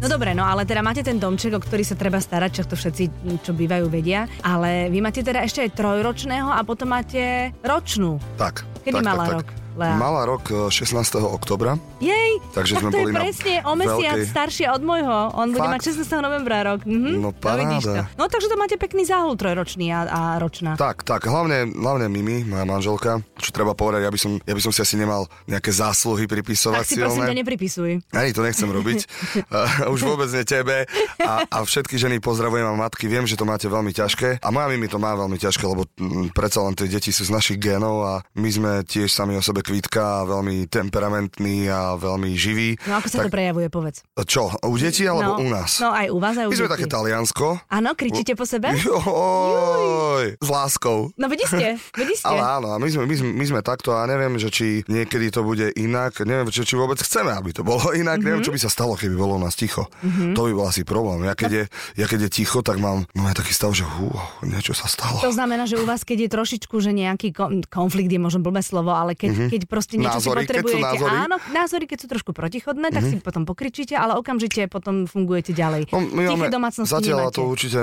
No 0.00 0.08
dobre, 0.08 0.32
no 0.32 0.48
ale 0.48 0.64
teda 0.64 0.80
máte 0.80 1.04
ten 1.04 1.20
domček, 1.20 1.52
o 1.52 1.60
ktorý 1.60 1.84
sa 1.84 1.92
treba 1.92 2.16
starať, 2.16 2.50
čo 2.56 2.64
to 2.64 2.74
všetci, 2.74 3.04
čo 3.44 3.52
bývajú, 3.52 3.84
vedia. 3.92 4.24
Ale 4.40 4.88
vy 4.88 5.04
máte 5.04 5.20
teda 5.20 5.44
ešte 5.44 5.60
aj 5.60 5.76
trojročného 5.76 6.48
a 6.48 6.64
potom 6.64 6.88
máte 6.88 7.52
ročnú. 7.60 8.16
Tak. 8.40 8.64
Kedy 8.80 8.96
tak, 8.96 9.04
mala 9.04 9.24
tak, 9.28 9.34
rok, 9.36 9.46
tak. 9.52 9.59
Lea? 9.74 9.94
Mala 9.94 10.22
rok 10.24 10.48
e, 10.48 10.68
16. 10.68 10.96
oktobra. 11.20 11.78
Jej, 12.00 12.40
Takže 12.50 12.74
tak 12.74 12.82
sme 12.82 12.90
to 12.90 12.96
je 12.96 13.02
boli 13.02 13.12
na 13.12 13.20
presne 13.22 13.54
o 13.62 13.72
mesiac 13.74 14.16
veľkej- 14.18 14.30
staršie 14.30 14.66
od 14.72 14.82
môjho. 14.82 15.18
On 15.32 15.48
bude 15.50 15.62
Fakt? 15.62 15.74
mať 15.76 15.82
16. 15.94 16.20
novembra 16.20 16.58
rok. 16.64 16.80
Mhm. 16.82 17.10
No 17.18 17.30
to. 17.30 17.38
paráda. 17.38 18.08
No 18.16 18.26
takže 18.26 18.48
to 18.48 18.56
máte 18.56 18.74
pekný 18.74 19.04
záhul 19.04 19.36
trojročný 19.36 19.92
a, 19.92 20.00
a 20.08 20.20
ročná. 20.36 20.74
Tak, 20.74 21.04
tak, 21.04 21.22
hlavne, 21.24 21.70
hlavne 21.70 22.06
Mimi, 22.08 22.42
moja 22.42 22.64
manželka, 22.64 23.22
čo 23.36 23.50
treba 23.50 23.72
povedať, 23.72 24.06
ja 24.06 24.10
by 24.10 24.18
som, 24.18 24.32
ja 24.38 24.54
by 24.56 24.62
som 24.62 24.72
si 24.72 24.80
asi 24.80 24.96
nemal 24.96 25.28
nejaké 25.46 25.70
zásluhy 25.70 26.26
pripisovať 26.26 26.82
tak 26.82 26.90
si 26.90 26.98
prosím 26.98 27.22
ťa 27.28 27.36
nepripisuj. 27.36 27.90
Ani 28.10 28.30
to 28.32 28.42
nechcem 28.42 28.66
robiť. 28.66 28.98
Už 29.94 30.00
vôbec 30.02 30.28
nie 30.32 30.42
tebe. 30.42 30.88
A, 31.20 31.44
a 31.46 31.56
všetky 31.62 31.94
ženy 31.94 32.18
pozdravujem 32.18 32.64
a 32.64 32.74
matky. 32.74 33.06
Viem, 33.06 33.28
že 33.28 33.36
to 33.36 33.44
máte 33.44 33.68
veľmi 33.68 33.92
ťažké. 33.92 34.40
A 34.40 34.48
moja 34.48 34.66
Mimi 34.72 34.88
to 34.88 34.98
má 34.98 35.12
veľmi 35.14 35.36
ťažké, 35.36 35.64
lebo 35.64 35.84
mm, 35.94 36.32
predsa 36.32 36.64
len 36.64 36.74
tie 36.74 36.88
deti 36.88 37.12
sú 37.12 37.22
z 37.22 37.32
našich 37.32 37.58
genov 37.60 38.02
a 38.02 38.12
my 38.34 38.48
sme 38.48 38.70
tiež 38.82 39.10
sami 39.10 39.36
o 39.36 39.42
sebe 39.42 39.59
kvítka 39.62 40.22
a 40.22 40.26
veľmi 40.28 40.66
temperamentní 40.68 41.70
a 41.70 41.96
veľmi 41.96 42.34
živí. 42.34 42.76
No 42.84 43.00
ako 43.00 43.06
sa 43.08 43.16
to 43.24 43.32
prejavuje, 43.32 43.66
povedz. 43.68 44.02
Čo, 44.26 44.52
u 44.52 44.76
detí 44.76 45.06
alebo 45.06 45.38
no, 45.38 45.44
u 45.44 45.48
nás? 45.48 45.80
No 45.80 45.92
aj 45.94 46.06
u 46.10 46.18
vás, 46.18 46.34
aj 46.36 46.46
u 46.46 46.50
My 46.52 46.56
sme 46.56 46.70
také 46.70 46.86
Taliansko. 46.90 47.46
Áno, 47.70 47.94
kričíte 47.94 48.32
po 48.34 48.44
sebe? 48.48 48.72
Joj, 48.76 50.36
s 50.40 50.48
láskou. 50.48 51.12
No 51.16 51.26
vidí 51.28 51.44
ste, 51.46 51.76
vidí 51.96 52.14
ste. 52.16 52.26
Ale 52.26 52.60
áno, 52.60 52.76
my 52.80 52.88
sme, 52.88 53.02
my, 53.06 53.14
sme, 53.16 53.28
my 53.36 53.44
sme 53.44 53.60
takto 53.60 53.94
a 53.96 54.04
neviem, 54.08 54.36
že 54.40 54.48
či 54.52 54.66
niekedy 54.88 55.30
to 55.30 55.44
bude 55.46 55.72
inak, 55.76 56.22
neviem, 56.24 56.48
či, 56.48 56.64
či 56.64 56.74
vôbec 56.74 57.00
chceme, 57.00 57.32
aby 57.32 57.54
to 57.54 57.62
bolo 57.62 57.92
inak, 57.92 58.18
mm-hmm. 58.18 58.26
neviem, 58.26 58.42
čo 58.44 58.52
by 58.52 58.60
sa 58.60 58.70
stalo, 58.72 58.96
keby 58.96 59.14
bolo 59.16 59.36
u 59.36 59.42
nás 59.42 59.54
ticho. 59.54 59.86
Mm-hmm. 60.00 60.32
To 60.36 60.40
by 60.48 60.52
bol 60.56 60.66
asi 60.68 60.82
problém. 60.82 61.24
Ja 61.26 61.34
keď, 61.34 61.50
je, 61.50 61.64
ja 62.00 62.06
keď 62.08 62.28
je 62.28 62.30
ticho, 62.42 62.60
tak 62.64 62.78
mám, 62.78 63.04
mám 63.12 63.34
taký 63.36 63.52
stav, 63.52 63.72
že 63.74 63.84
hú, 63.84 64.10
niečo 64.46 64.72
sa 64.72 64.88
stalo. 64.88 65.20
To 65.20 65.32
znamená, 65.34 65.66
že 65.68 65.78
u 65.78 65.84
vás, 65.84 66.02
keď 66.06 66.26
je 66.26 66.30
trošičku, 66.32 66.76
že 66.80 66.90
nejaký 66.94 67.34
kon- 67.34 67.64
konflikt 67.66 68.10
je 68.10 68.20
možno 68.20 68.40
blbé 68.42 68.62
slovo, 68.64 68.94
ale 68.94 69.14
keď, 69.14 69.30
mm-hmm. 69.36 69.49
Keď 69.50 69.60
proste 69.66 69.98
niečo. 69.98 70.22
Názory, 70.22 70.46
si 70.46 70.46
keď 70.46 70.62
sú 70.62 70.62
potrebujete, 70.62 70.86
názory. 70.86 71.16
Áno, 71.26 71.36
názory, 71.50 71.84
keď 71.90 71.98
sú 71.98 72.06
trošku 72.06 72.30
protichodné, 72.30 72.86
tak 72.94 73.02
si 73.10 73.16
potom 73.18 73.42
pokričíte, 73.42 73.98
ale 73.98 74.14
okamžite 74.14 74.70
potom 74.70 75.10
fungujete 75.10 75.50
ďalej. 75.50 75.90
No, 75.90 75.98
my 75.98 76.22
máme- 76.30 76.50
domácnosti 76.50 76.92
Zatiaľ 76.92 77.30
nemáte. 77.30 77.36
to 77.40 77.42
určite 77.48 77.78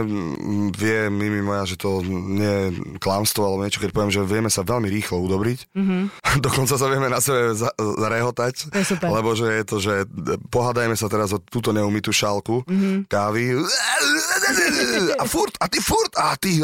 vie 0.78 1.00
Mimi 1.10 1.42
moja, 1.42 1.64
že 1.66 1.76
to 1.80 2.04
nie 2.06 2.46
je 2.46 2.66
klamstvo 3.02 3.42
alebo 3.48 3.64
niečo, 3.66 3.82
keď 3.82 3.92
poviem, 3.96 4.12
že 4.14 4.22
vieme 4.24 4.52
sa 4.52 4.62
veľmi 4.62 4.88
rýchlo 4.92 5.18
udobriť. 5.24 5.60
Mm-hmm. 5.74 6.02
Dokonca 6.46 6.76
sa 6.78 6.88
vieme 6.88 7.10
na 7.10 7.20
sebe 7.24 7.58
za, 7.58 7.74
zarehotať. 7.76 8.70
Super. 8.86 9.10
Lebo 9.10 9.34
že 9.34 9.48
je 9.50 9.64
to, 9.66 9.78
že 9.82 9.94
pohádajme 10.54 10.94
sa 10.94 11.10
teraz 11.10 11.34
o 11.34 11.40
túto 11.42 11.74
neumytú 11.74 12.14
šálku 12.14 12.64
mm-hmm. 12.68 12.96
kávy. 13.10 13.58
A 15.18 15.24
furt, 15.26 15.54
a 15.58 15.66
ty 15.68 15.80
furt, 15.82 16.14
a 16.20 16.36
ty. 16.38 16.62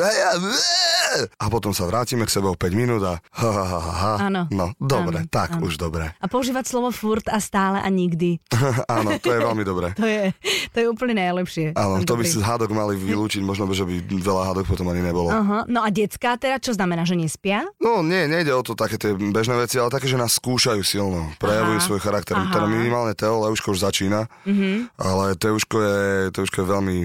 A 1.40 1.46
potom 1.50 1.72
sa 1.72 1.86
vrátime 1.88 2.26
k 2.26 2.34
sebe 2.34 2.50
o 2.50 2.56
5 2.58 2.74
minút 2.74 3.02
a 3.06 3.18
ha, 3.20 3.50
ha, 3.50 3.66
ha, 3.66 3.80
ha. 3.82 4.14
Áno. 4.30 4.42
No, 4.50 4.74
dobre, 4.94 5.18
Áno, 5.26 5.32
tak 5.32 5.50
áno. 5.58 5.66
už 5.66 5.74
dobre. 5.82 6.06
A 6.22 6.26
používať 6.30 6.66
slovo 6.70 6.90
furt 6.94 7.26
a 7.30 7.42
stále 7.42 7.82
a 7.82 7.88
nikdy. 7.90 8.38
Áno, 8.98 9.18
to 9.18 9.34
je 9.34 9.40
veľmi 9.42 9.64
dobré. 9.66 9.96
To 9.98 10.06
je, 10.06 10.30
to 10.70 10.78
je 10.84 10.88
úplne 10.90 11.18
najlepšie. 11.18 11.74
Áno, 11.74 12.02
to 12.06 12.14
by 12.14 12.24
Dobrý. 12.26 12.30
si 12.30 12.38
z 12.38 12.46
hádok 12.46 12.72
mali 12.72 12.94
vylúčiť, 12.96 13.42
možno 13.42 13.66
by, 13.66 13.74
že 13.74 13.86
by 13.88 13.96
veľa 14.22 14.44
hádok 14.54 14.66
potom 14.70 14.88
ani 14.92 15.02
nebolo. 15.02 15.34
Aha. 15.34 15.66
No 15.66 15.82
a 15.82 15.90
decká 15.90 16.38
teda, 16.38 16.62
čo 16.62 16.76
znamená, 16.78 17.04
že 17.08 17.18
nespia? 17.18 17.66
No 17.82 18.06
nie, 18.06 18.30
nejde 18.30 18.54
o 18.54 18.62
to 18.62 18.78
také 18.78 19.00
tie 19.02 19.16
bežné 19.16 19.58
veci, 19.58 19.82
ale 19.82 19.90
také, 19.90 20.06
že 20.06 20.20
nás 20.20 20.38
skúšajú 20.38 20.82
silno, 20.86 21.32
prejavujú 21.40 21.78
Aha, 21.80 21.86
svoj 21.88 22.02
charakter. 22.04 22.36
aha. 22.38 22.52
Teda 22.54 22.68
minimálne 22.70 23.14
Teo, 23.18 23.42
Leuško 23.48 23.74
už 23.74 23.86
začína, 23.86 24.28
mm-hmm. 24.46 24.76
ale 25.00 25.26
Teuško 25.40 25.78
je, 25.80 26.02
Teuško 26.36 26.58
je 26.62 26.68
veľmi 26.68 26.96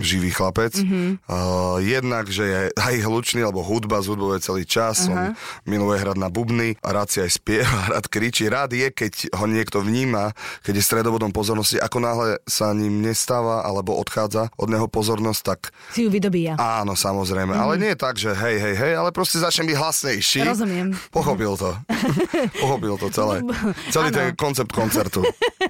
živý 0.00 0.32
chlapec. 0.32 0.72
Mm-hmm. 0.80 1.28
Uh, 1.28 1.76
jednak, 1.84 2.32
že 2.32 2.44
je 2.48 2.60
aj 2.72 2.94
hlučný, 3.04 3.44
lebo 3.44 3.60
hudba 3.60 4.00
z 4.00 4.08
hudbou 4.14 4.32
je 4.32 4.40
celý 4.40 4.64
čas, 4.64 5.04
on 5.10 5.36
miluje 5.68 6.00
hrať 6.00 6.16
na 6.16 6.32
bubny 6.32 6.80
a 6.80 6.88
rád 6.96 7.12
si 7.12 7.20
aj 7.26 7.30
spieva, 7.34 7.78
rád 7.92 8.06
kričí. 8.06 8.46
Rád 8.46 8.70
je, 8.72 8.88
keď 8.88 9.34
ho 9.34 9.44
niekto 9.50 9.82
vníma, 9.82 10.30
keď 10.62 10.78
je 10.78 10.84
stredobodom 10.86 11.34
pozornosti. 11.34 11.76
Ako 11.76 11.98
náhle 11.98 12.38
sa 12.46 12.70
ním 12.70 13.02
nestáva 13.02 13.66
alebo 13.66 13.98
odchádza 13.98 14.48
od 14.54 14.68
neho 14.70 14.86
pozornosť, 14.86 15.40
tak 15.42 15.74
Si 15.90 16.06
ju 16.06 16.10
vydobíja. 16.10 16.54
Áno, 16.56 16.94
samozrejme. 16.94 17.52
Mm. 17.52 17.60
Ale 17.60 17.74
nie 17.76 17.90
je 17.92 17.98
tak, 17.98 18.14
že 18.16 18.30
hej, 18.30 18.56
hej, 18.62 18.74
hej, 18.78 18.92
ale 18.94 19.10
proste 19.10 19.42
začnem 19.42 19.74
byť 19.74 19.76
hlasnejší. 19.76 20.40
Rozumiem. 20.46 20.94
Pochopil 21.10 21.58
to. 21.58 21.74
Pochopil 22.62 22.94
to 23.00 23.08
celé. 23.10 23.42
Celý 23.90 24.08
Áno. 24.12 24.16
ten 24.16 24.26
koncept 24.38 24.70
koncertu. 24.70 25.26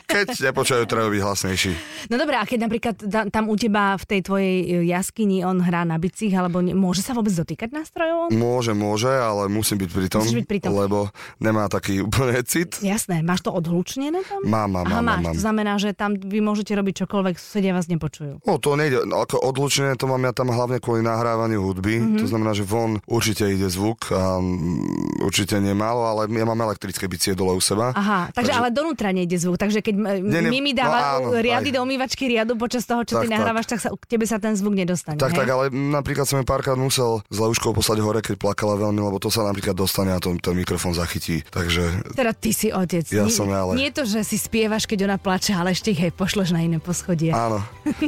Keď 0.07 0.53
nepočajú, 0.53 0.85
treba 0.85 1.09
byť 1.09 1.23
hlasnejší. 1.23 1.73
No 2.11 2.21
dobré, 2.21 2.37
a 2.37 2.45
keď 2.45 2.59
napríklad 2.69 2.95
ta- 3.01 3.27
tam 3.31 3.49
u 3.49 3.57
teba 3.57 3.97
v 3.97 4.05
tej 4.05 4.21
tvojej 4.23 4.55
e, 4.63 4.67
jaskyni 4.87 5.43
on 5.43 5.63
hrá 5.63 5.83
na 5.83 5.97
bicích, 5.97 6.33
alebo 6.33 6.61
ne, 6.61 6.75
môže 6.75 7.01
sa 7.03 7.15
vôbec 7.15 7.33
dotýkať 7.33 7.73
nástrojov? 7.73 8.31
Môže, 8.35 8.73
môže, 8.73 9.11
ale 9.11 9.47
musím 9.47 9.83
byť 9.83 9.91
pri 9.91 10.09
tom, 10.11 10.23
byť 10.23 10.47
pri 10.49 10.59
tom. 10.63 10.75
lebo 10.77 11.09
nemá 11.47 11.71
taký 11.71 12.03
úplne 12.03 12.43
cit. 12.43 12.83
Jasné, 12.83 13.23
máš 13.23 13.47
to 13.47 13.55
odhlučnené 13.55 14.27
tam? 14.27 14.43
Mám, 14.43 14.69
mám, 14.75 14.87
Aha, 14.91 14.99
mám, 14.99 15.07
máš, 15.07 15.23
mám. 15.23 15.35
to 15.39 15.41
znamená, 15.41 15.73
že 15.79 15.95
tam 15.95 16.19
vy 16.19 16.43
môžete 16.43 16.75
robiť 16.75 17.07
čokoľvek, 17.07 17.35
susedia 17.39 17.71
vás 17.71 17.87
nepočujú. 17.87 18.43
No 18.43 18.59
to 18.59 18.75
nejde, 18.75 19.07
no, 19.07 19.23
ako 19.23 19.39
odlučené 19.39 19.95
to 19.95 20.11
mám 20.11 20.23
ja 20.27 20.35
tam 20.35 20.51
hlavne 20.51 20.83
kvôli 20.83 21.07
nahrávaniu 21.07 21.63
hudby, 21.63 22.03
mm-hmm. 22.03 22.19
to 22.19 22.27
znamená, 22.27 22.51
že 22.57 22.67
von 22.67 22.99
určite 23.07 23.47
ide 23.47 23.71
zvuk 23.71 24.11
a 24.11 24.43
mm, 24.43 25.23
určite 25.23 25.63
nemálo, 25.63 26.03
ale 26.03 26.27
ja 26.27 26.45
mám 26.49 26.59
elektrické 26.67 27.07
bicie 27.07 27.37
dole 27.37 27.55
u 27.55 27.63
seba. 27.63 27.95
Aha, 27.95 28.35
takže, 28.35 28.51
Takže- 28.51 28.59
ale 28.59 28.69
donútra 28.75 29.15
nejde 29.15 29.37
zvuk, 29.39 29.61
takže 29.61 29.85
keď 29.85 29.95
nie, 30.25 30.41
nie, 30.43 30.51
Mimi 30.57 30.73
no 30.73 30.81
dáva 30.83 31.21
áno, 31.21 31.37
riady 31.37 31.71
aj. 31.71 31.75
do 31.77 31.81
umývačky 31.85 32.25
riadu 32.27 32.57
počas 32.57 32.89
toho, 32.89 33.05
čo 33.05 33.21
Tak, 33.21 33.23
ty 33.25 33.27
tak. 33.29 33.35
nahrávaš, 33.37 33.67
tak 33.69 33.79
sa, 33.85 33.93
k 33.93 34.05
tebe 34.09 34.25
sa 34.25 34.41
ten 34.41 34.57
zvuk 34.57 34.73
nedostane. 34.73 35.21
Tak, 35.21 35.37
hej? 35.37 35.39
tak, 35.45 35.49
ale 35.53 35.65
napríklad 35.71 36.25
som 36.25 36.41
ju 36.41 36.45
párkrát 36.49 36.79
musel 36.79 37.21
s 37.29 37.37
Lauškou 37.37 37.77
poslať 37.77 37.99
hore, 38.01 38.21
keď 38.25 38.41
plakala 38.41 38.81
veľmi, 38.81 39.01
lebo 39.03 39.21
to 39.21 39.29
sa 39.29 39.45
napríklad 39.45 39.77
dostane 39.77 40.15
a 40.15 40.19
to, 40.23 40.33
ten 40.41 40.57
mikrofón 40.57 40.97
zachytí. 40.97 41.36
Takže 41.43 42.13
Teda 42.13 42.31
ty 42.31 42.51
si 42.51 42.69
otec. 42.69 43.05
Ja 43.09 43.25
nie, 43.25 43.33
som 43.33 43.49
ale- 43.49 43.75
Nie 43.75 43.91
to, 43.91 44.05
že 44.05 44.23
si 44.23 44.37
spievaš, 44.37 44.85
keď 44.85 45.05
ona 45.05 45.17
plače, 45.17 45.53
ale 45.53 45.73
ešte 45.73 45.91
ich 45.91 45.99
hej 45.99 46.13
pošleš 46.13 46.53
na 46.53 46.61
iné 46.61 46.79
poschodie. 46.79 47.33
áno. 47.33 47.61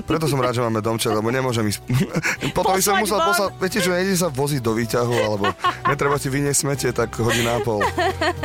Preto 0.04 0.24
som 0.24 0.38
rád, 0.38 0.54
že 0.54 0.62
máme 0.62 0.78
domček, 0.78 1.10
lebo 1.10 1.28
nemôžem 1.28 1.66
ísť. 1.66 1.80
Potom 2.56 2.76
by 2.76 2.82
som 2.82 2.96
musel 2.98 3.18
poslať, 3.18 3.50
viete, 3.56 3.78
že 3.78 3.90
nejde 3.90 4.14
sa 4.14 4.28
voziť 4.28 4.60
do 4.60 4.72
výťahu, 4.72 5.14
alebo 5.18 5.44
netreba 5.84 6.16
ti 6.16 6.28
vyniesť 6.28 6.58
smete, 6.60 6.88
tak 6.92 7.10
hodina 7.16 7.56
a 7.56 7.60
pol. 7.60 7.82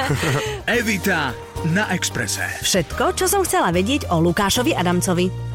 Evita 0.69 1.31
na 1.69 1.87
Exprese. 1.91 2.43
Všetko, 2.61 3.13
čo 3.13 3.25
som 3.27 3.43
chcela 3.43 3.69
vedieť 3.69 4.09
o 4.09 4.19
Lukášovi 4.19 4.73
Adamcovi. 4.73 5.52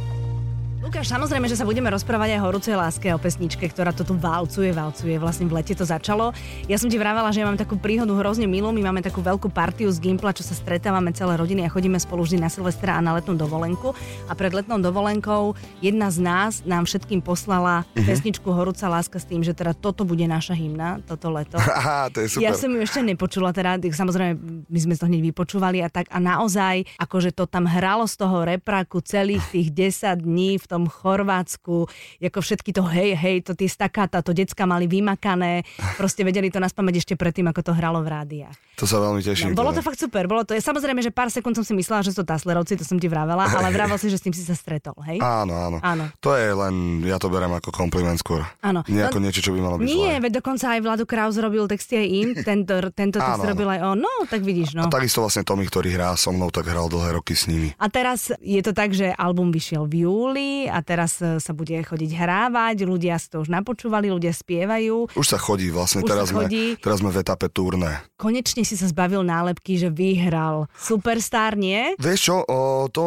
Lukáš, 0.88 1.12
samozrejme, 1.12 1.52
že 1.52 1.60
sa 1.60 1.68
budeme 1.68 1.92
rozprávať 1.92 2.32
aj 2.32 2.40
o 2.40 2.44
horúcej 2.48 2.72
láske, 2.72 3.12
o 3.12 3.20
pesničke, 3.20 3.60
ktorá 3.68 3.92
to 3.92 4.08
tu 4.08 4.16
valcuje, 4.16 4.72
valcuje. 4.72 5.20
Vlastne 5.20 5.44
v 5.44 5.60
lete 5.60 5.76
to 5.76 5.84
začalo. 5.84 6.32
Ja 6.64 6.80
som 6.80 6.88
ti 6.88 6.96
vravela, 6.96 7.28
že 7.28 7.44
ja 7.44 7.46
mám 7.46 7.60
takú 7.60 7.76
príhodu 7.76 8.08
hrozne 8.16 8.48
milú. 8.48 8.72
My 8.72 8.88
máme 8.88 9.04
takú 9.04 9.20
veľkú 9.20 9.52
partiu 9.52 9.92
z 9.92 10.00
Gimpla, 10.00 10.32
čo 10.32 10.48
sa 10.48 10.56
stretávame 10.56 11.12
celé 11.12 11.36
rodiny 11.36 11.60
a 11.60 11.68
chodíme 11.68 12.00
spolu 12.00 12.24
vždy 12.24 12.40
na 12.40 12.48
Silvestra 12.48 12.96
a 12.96 13.04
na 13.04 13.12
letnú 13.12 13.36
dovolenku. 13.36 13.92
A 14.24 14.32
pred 14.32 14.48
letnou 14.48 14.80
dovolenkou 14.80 15.60
jedna 15.84 16.08
z 16.08 16.24
nás 16.24 16.64
nám 16.64 16.88
všetkým 16.88 17.20
poslala 17.20 17.84
Mhm. 17.92 18.08
pesničku 18.08 18.48
Horúca 18.48 18.88
láska 18.88 19.20
s 19.20 19.28
tým, 19.28 19.44
že 19.44 19.52
teda 19.52 19.76
toto 19.76 20.08
bude 20.08 20.24
naša 20.24 20.56
hymna, 20.56 21.04
toto 21.04 21.28
leto. 21.28 21.60
Aha, 21.68 22.08
to 22.08 22.24
je 22.24 22.32
super. 22.32 22.48
Ja 22.48 22.56
som 22.56 22.72
ju 22.72 22.80
ešte 22.80 23.04
nepočula, 23.04 23.52
teda 23.52 23.76
samozrejme 23.76 24.64
my 24.64 24.78
sme 24.80 24.96
to 24.96 25.04
hneď 25.04 25.20
vypočúvali 25.20 25.84
a 25.84 25.92
tak 25.92 26.08
a 26.08 26.16
naozaj, 26.16 26.88
akože 26.96 27.36
to 27.36 27.44
tam 27.44 27.68
hralo 27.68 28.08
z 28.08 28.16
toho 28.16 28.48
repraku 28.48 29.04
celých 29.04 29.44
tých 29.52 29.68
10 29.68 30.24
dní 30.24 30.56
v 30.56 30.64
tom 30.64 30.77
Chorvátsku, 30.86 31.90
ako 32.20 32.38
všetky 32.38 32.70
to 32.70 32.86
hej, 32.86 33.16
hej, 33.16 33.36
to 33.42 33.52
tie 33.52 33.66
stakáta, 33.66 34.22
to 34.22 34.30
decka 34.30 34.62
mali 34.62 34.86
vymakané, 34.86 35.66
proste 35.96 36.22
vedeli 36.22 36.46
to 36.46 36.60
naspamäť 36.60 37.02
ešte 37.02 37.14
predtým, 37.16 37.48
ako 37.48 37.60
to 37.60 37.72
hralo 37.72 37.98
v 38.00 38.08
rádiách. 38.12 38.54
To 38.76 38.86
sa 38.86 39.02
veľmi 39.02 39.18
teším. 39.18 39.50
No, 39.50 39.58
bolo 39.58 39.72
to 39.72 39.80
teda. 39.80 39.88
fakt 39.88 39.98
super, 39.98 40.24
bolo 40.24 40.44
to, 40.44 40.54
samozrejme, 40.54 41.00
že 41.00 41.10
pár 41.10 41.26
sekúnd 41.28 41.56
som 41.56 41.66
si 41.66 41.74
myslela, 41.74 42.04
že 42.04 42.14
sú 42.14 42.22
to 42.22 42.28
Taslerovci, 42.28 42.76
to 42.76 42.86
som 42.86 42.94
ti 42.94 43.08
vravela, 43.08 43.48
ale 43.58 43.72
vravel 43.72 43.96
si, 43.96 44.06
že 44.06 44.20
s 44.20 44.22
tým 44.22 44.30
si 44.30 44.44
sa 44.44 44.54
stretol, 44.54 44.94
hej? 45.02 45.18
Áno, 45.18 45.56
áno, 45.56 45.78
Áno. 45.80 46.04
To 46.20 46.36
je 46.36 46.52
len, 46.52 46.74
ja 47.02 47.16
to 47.16 47.26
berem 47.26 47.50
ako 47.50 47.72
kompliment 47.72 48.20
skôr. 48.20 48.44
Áno. 48.60 48.84
Nie 48.86 49.08
ako 49.08 49.18
No, 49.18 49.24
niečo, 49.24 49.40
čo 49.40 49.50
by 49.50 49.58
malo 49.58 49.76
byť 49.76 49.86
Nie, 49.88 50.14
zlé. 50.14 50.22
veď 50.22 50.32
dokonca 50.38 50.66
aj 50.76 50.80
Vlado 50.84 51.04
Kraus 51.08 51.34
robil 51.34 51.64
texty 51.66 51.96
aj 51.96 52.06
im, 52.06 52.28
tento, 52.36 52.74
tento 52.92 53.18
text 53.18 53.40
Áno, 53.40 53.50
robil 53.50 53.66
aj 53.66 53.80
on, 53.82 53.98
no 53.98 54.12
tak 54.28 54.44
vidíš, 54.44 54.76
no. 54.76 54.84
A 54.84 54.92
takisto 54.92 55.24
vlastne 55.24 55.42
Tomi, 55.42 55.64
ktorý 55.64 55.90
hrá 55.90 56.12
so 56.14 56.30
mnou, 56.30 56.52
tak 56.52 56.68
hral 56.68 56.86
dlhé 56.86 57.16
roky 57.16 57.32
s 57.32 57.48
nimi. 57.48 57.72
A 57.74 57.88
teraz 57.88 58.30
je 58.38 58.60
to 58.60 58.70
tak, 58.70 58.92
že 58.92 59.10
album 59.10 59.48
vyšiel 59.48 59.88
v 59.88 60.04
júli 60.04 60.50
a 60.68 60.78
teraz 60.84 61.18
e, 61.18 61.42
sa 61.42 61.52
bude 61.56 61.74
chodiť 61.74 62.10
hrávať, 62.14 62.84
ľudia 62.84 63.16
si 63.16 63.32
to 63.32 63.42
už 63.42 63.50
napočúvali, 63.50 64.12
ľudia 64.12 64.30
spievajú. 64.30 65.16
Už 65.16 65.26
sa 65.26 65.40
chodí 65.40 65.72
vlastne, 65.72 66.04
Už 66.04 66.08
teraz, 66.08 66.28
chodí. 66.30 66.76
Sme, 66.76 66.84
teraz 66.84 66.98
sme 67.02 67.10
v 67.10 67.18
etape 67.18 67.48
turné. 67.50 68.04
Konečne 68.20 68.62
si 68.62 68.76
sa 68.76 68.86
zbavil 68.86 69.24
nálepky, 69.24 69.80
že 69.80 69.88
vyhral 69.90 70.68
Superstar, 70.76 71.56
nie? 71.56 71.96
Vieš 71.96 72.20
čo, 72.20 72.36
o, 72.44 72.86
to 72.92 73.04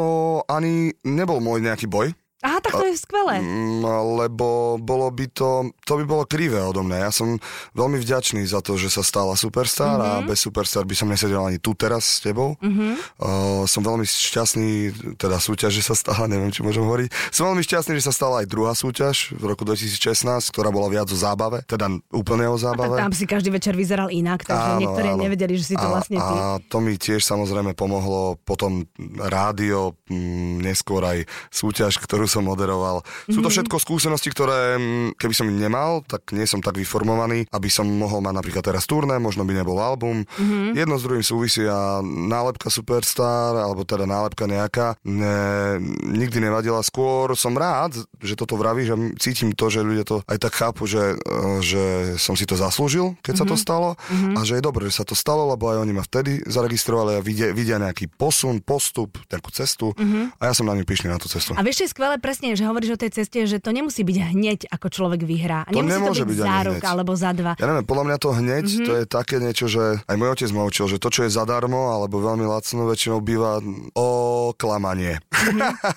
ani 0.50 0.92
nebol 1.06 1.40
môj 1.40 1.64
nejaký 1.64 1.88
boj, 1.88 2.12
Aha, 2.42 2.58
tak 2.58 2.74
to 2.74 2.86
je 2.90 2.98
skvelé. 2.98 3.38
Mm, 3.38 3.86
lebo 4.18 4.82
bolo 4.82 5.14
by 5.14 5.30
to, 5.30 5.70
to 5.86 5.94
by 6.02 6.04
bolo 6.10 6.24
krivé 6.26 6.58
odo 6.58 6.82
mňa. 6.82 6.98
Ja 7.06 7.12
som 7.14 7.38
veľmi 7.78 8.02
vďačný 8.02 8.42
za 8.50 8.66
to, 8.66 8.82
že 8.82 8.90
sa 8.90 9.06
stala 9.06 9.38
Superstar 9.38 10.02
mm-hmm. 10.02 10.26
a 10.26 10.26
bez 10.26 10.42
Superstar 10.42 10.82
by 10.90 10.96
som 10.98 11.14
nesedel 11.14 11.38
ani 11.38 11.62
tu 11.62 11.78
teraz 11.78 12.18
s 12.18 12.26
tebou. 12.26 12.58
Mm-hmm. 12.58 12.92
Uh, 13.22 13.64
som 13.70 13.86
veľmi 13.86 14.10
šťastný, 14.10 14.90
teda 15.22 15.38
súťaž, 15.38 15.78
že 15.78 15.84
sa 15.86 15.94
stala, 15.94 16.26
neviem, 16.34 16.50
či 16.50 16.66
môžem 16.66 16.82
hovoriť. 16.82 17.14
Som 17.30 17.54
veľmi 17.54 17.62
šťastný, 17.62 18.02
že 18.02 18.10
sa 18.10 18.14
stala 18.14 18.42
aj 18.42 18.50
druhá 18.50 18.74
súťaž 18.74 19.38
v 19.38 19.44
roku 19.46 19.62
2016, 19.62 20.26
ktorá 20.50 20.74
bola 20.74 20.90
viac 20.90 21.14
o 21.14 21.18
zábave, 21.18 21.62
teda 21.70 21.94
úplne 22.10 22.50
o 22.50 22.58
zábave. 22.58 22.98
tam 22.98 23.14
si 23.14 23.30
každý 23.30 23.54
večer 23.54 23.78
vyzeral 23.78 24.10
inak, 24.10 24.50
takže 24.50 24.82
niektorí 24.82 25.14
nevedeli, 25.14 25.62
že 25.62 25.66
si 25.70 25.76
to 25.78 25.86
a, 25.86 25.94
vlastne 25.94 26.18
ty. 26.18 26.34
A 26.34 26.58
to 26.66 26.82
mi 26.82 26.98
tiež 26.98 27.22
samozrejme 27.22 27.78
pomohlo 27.78 28.42
potom 28.42 28.90
rádio, 29.22 29.94
mm, 30.10 30.66
neskôr 30.66 31.06
aj 31.06 31.30
súťaž, 31.54 32.02
ktorú 32.02 32.31
som 32.32 32.48
moderoval. 32.48 33.04
Sú 33.28 33.40
Mhm. 33.40 33.46
to 33.46 33.50
všetko 33.52 33.76
skúsenosti, 33.78 34.32
ktoré 34.32 34.80
mm, 34.80 35.20
keby 35.20 35.34
som 35.36 35.52
nemal, 35.52 36.08
tak 36.08 36.32
nie 36.32 36.48
som 36.48 36.64
tak 36.64 36.80
vyformovaný, 36.80 37.44
aby 37.52 37.68
som 37.68 37.84
mohol 37.86 38.24
mať 38.24 38.34
napríklad 38.40 38.64
teraz 38.64 38.88
turné, 38.88 39.20
možno 39.20 39.44
by 39.44 39.52
nebol 39.52 39.76
album. 39.78 40.24
Mhm. 40.40 40.80
Jedno 40.80 40.96
s 40.96 41.04
druhým 41.04 41.22
súvisí 41.22 41.68
a 41.68 42.00
nálepka 42.02 42.72
Superstar, 42.72 43.58
alebo 43.58 43.84
teda 43.84 44.08
nálepka 44.08 44.48
nejaká, 44.48 44.96
ne, 45.04 45.80
nikdy 46.08 46.40
nevadila. 46.40 46.80
Skôr 46.82 47.34
som 47.36 47.52
rád, 47.54 47.98
že 48.22 48.38
toto 48.38 48.56
vravíš 48.56 48.88
a 48.94 48.98
cítim 49.18 49.52
to, 49.52 49.68
že 49.68 49.82
ľudia 49.82 50.06
to 50.06 50.22
aj 50.24 50.38
tak 50.40 50.54
chápu, 50.54 50.86
že, 50.86 51.18
eh, 51.18 51.58
že 51.60 51.84
som 52.16 52.38
si 52.38 52.46
to 52.46 52.54
zaslúžil, 52.54 53.18
keď 53.20 53.34
sa 53.36 53.46
to 53.46 53.58
Mhm. 53.58 53.62
stalo 53.62 53.90
a 54.38 54.40
že 54.46 54.58
je 54.58 54.64
dobré, 54.64 54.86
že 54.88 55.02
sa 55.02 55.06
to 55.06 55.18
stalo, 55.18 55.50
lebo 55.50 55.68
aj 55.68 55.82
oni 55.82 55.92
ma 55.92 56.04
vtedy 56.04 56.46
zaregistrovali 56.46 57.18
a 57.18 57.22
vidia, 57.22 57.50
vidia 57.52 57.76
nejaký 57.76 58.06
posun, 58.08 58.62
postup, 58.62 59.18
nejakú 59.28 59.50
cestu 59.50 59.92
a 60.38 60.44
ja 60.46 60.54
som 60.54 60.70
na 60.70 60.78
ňu 60.78 60.86
pyšný 60.86 61.10
na 61.10 61.18
tú 61.18 61.26
cestu. 61.26 61.52
Mhm. 61.54 61.58
A 61.58 61.66
vieš, 61.66 61.78
je 61.82 61.90
skvelé 61.90 62.21
presne, 62.22 62.54
že 62.54 62.64
hovoríš 62.64 62.96
o 62.96 63.00
tej 63.02 63.12
ceste, 63.12 63.44
že 63.44 63.58
to 63.58 63.74
nemusí 63.74 64.06
byť 64.06 64.18
hneď, 64.32 64.60
ako 64.70 64.88
človek 64.88 65.26
vyhrá. 65.26 65.66
To 65.68 65.82
nemusí 65.82 65.92
nemôže 65.92 66.24
to 66.24 66.30
byť, 66.30 66.38
byť 66.38 66.46
za 66.46 66.58
rok 66.64 66.82
alebo 66.86 67.12
za 67.18 67.32
dva. 67.34 67.54
Ja 67.58 67.66
neviem, 67.66 67.84
podľa 67.84 68.06
mňa 68.08 68.18
to 68.18 68.30
hneď, 68.32 68.50
Mhm. 68.62 68.72
mm-hmm. 68.72 68.88
to 68.88 68.94
je 68.94 69.06
také 69.06 69.36
niečo, 69.42 69.66
že 69.66 69.84
aj 70.06 70.16
môj 70.16 70.30
otec 70.32 70.50
ma 70.54 70.64
učil, 70.64 70.86
že 70.86 71.02
to, 71.02 71.10
čo 71.10 71.26
je 71.26 71.32
zadarmo 71.34 71.92
alebo 71.92 72.22
veľmi 72.22 72.46
lacno, 72.46 72.86
väčšinou 72.86 73.20
býva 73.20 73.58
o 73.98 74.08
klamanie. 74.54 75.18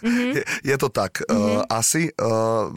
Mhm. 0.01 0.31
je, 0.41 0.43
je 0.65 0.77
to 0.81 0.89
tak. 0.89 1.21
Mm-hmm. 1.21 1.61
Uh, 1.61 1.63
asi 1.69 2.09
uh, 2.09 2.73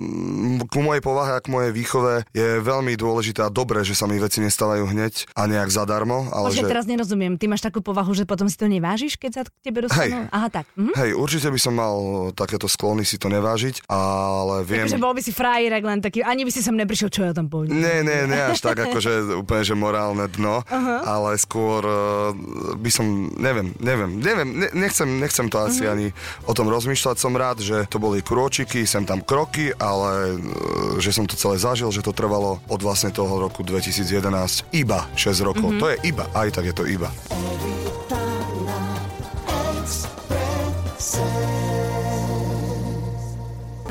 ku 0.68 0.80
mojej 0.84 1.00
povahe 1.00 1.38
a 1.38 1.39
k 1.39 1.48
mojej 1.48 1.72
výchove 1.72 2.27
je 2.34 2.60
veľmi 2.60 2.94
dôležité 2.94 3.46
a 3.46 3.50
dobré, 3.50 3.86
že 3.88 3.96
sa 3.96 4.10
mi 4.10 4.20
veci 4.20 4.44
nestávajú 4.44 4.89
hneď 4.89 5.30
a 5.34 5.48
nejak 5.48 5.70
zadarmo, 5.72 6.27
ale 6.34 6.51
Počkaj, 6.51 6.66
že... 6.66 6.72
teraz 6.72 6.86
nerozumiem. 6.86 7.38
Ty 7.38 7.46
máš 7.48 7.63
takú 7.63 7.80
povahu, 7.80 8.12
že 8.12 8.27
potom 8.27 8.50
si 8.50 8.58
to 8.58 8.68
nevážiš, 8.68 9.16
keď 9.16 9.32
sa 9.32 9.42
k 9.46 9.50
tebe 9.63 9.86
dostanú? 9.86 10.27
Hej. 10.27 10.34
Aha, 10.34 10.48
tak. 10.50 10.66
Mhm. 10.75 10.92
Hej, 10.98 11.10
určite 11.16 11.48
by 11.48 11.60
som 11.62 11.74
mal 11.77 11.96
takéto 12.34 12.66
sklony 12.68 13.06
si 13.06 13.16
to 13.16 13.30
nevážiť, 13.38 13.86
ale 13.88 14.65
viem... 14.65 14.89
Takže 14.89 15.01
bol 15.01 15.13
by 15.13 15.22
si 15.22 15.32
frajerek 15.32 15.84
len 15.86 16.00
taký, 16.01 16.25
ani 16.25 16.44
by 16.44 16.51
si 16.51 16.62
sem 16.65 16.74
neprišiel, 16.74 17.10
čo 17.13 17.22
ja 17.24 17.32
tam 17.32 17.48
poviem. 17.48 17.77
Nie, 17.77 18.01
nie, 18.01 18.25
nie 18.25 18.41
až 18.41 18.60
tak, 18.60 18.82
akože 18.82 19.38
úplne, 19.38 19.63
že 19.63 19.75
morálne 19.77 20.25
dno, 20.27 20.65
uh-huh. 20.65 21.00
ale 21.06 21.38
skôr 21.38 21.82
uh, 21.86 22.34
by 22.75 22.89
som, 22.89 23.32
neviem, 23.38 23.72
neviem, 23.79 24.12
neviem, 24.17 24.50
ne, 24.50 24.67
nechcem, 24.74 25.08
nechcem 25.22 25.48
to 25.48 25.62
asi 25.62 25.86
uh-huh. 25.86 25.94
ani 25.94 26.08
o 26.50 26.53
tom 26.58 26.67
rozmýšľať. 26.67 27.15
Som 27.22 27.38
rád, 27.38 27.62
že 27.62 27.86
to 27.88 28.01
boli 28.01 28.25
krôčiky, 28.25 28.84
sem 28.84 29.06
tam 29.06 29.22
kroky, 29.22 29.72
ale 29.77 30.36
uh, 30.36 30.98
že 30.98 31.13
som 31.13 31.29
to 31.29 31.38
celé 31.38 31.62
zažil, 31.62 31.94
že 31.94 32.03
to 32.03 32.12
trvalo 32.12 32.60
od 32.67 32.79
vlastne 32.82 33.13
toho 33.13 33.38
roku 33.38 33.62
2011 33.62 34.74
iba 34.74 35.06
6 35.13 35.48
rokov. 35.48 35.70
Uh-huh. 35.77 35.82
To 35.82 35.88
je 35.94 35.98
iba, 36.10 36.25
aj 36.34 36.58
tak 36.58 36.65
je 36.70 36.75
to 36.75 36.84
iba. 36.89 37.10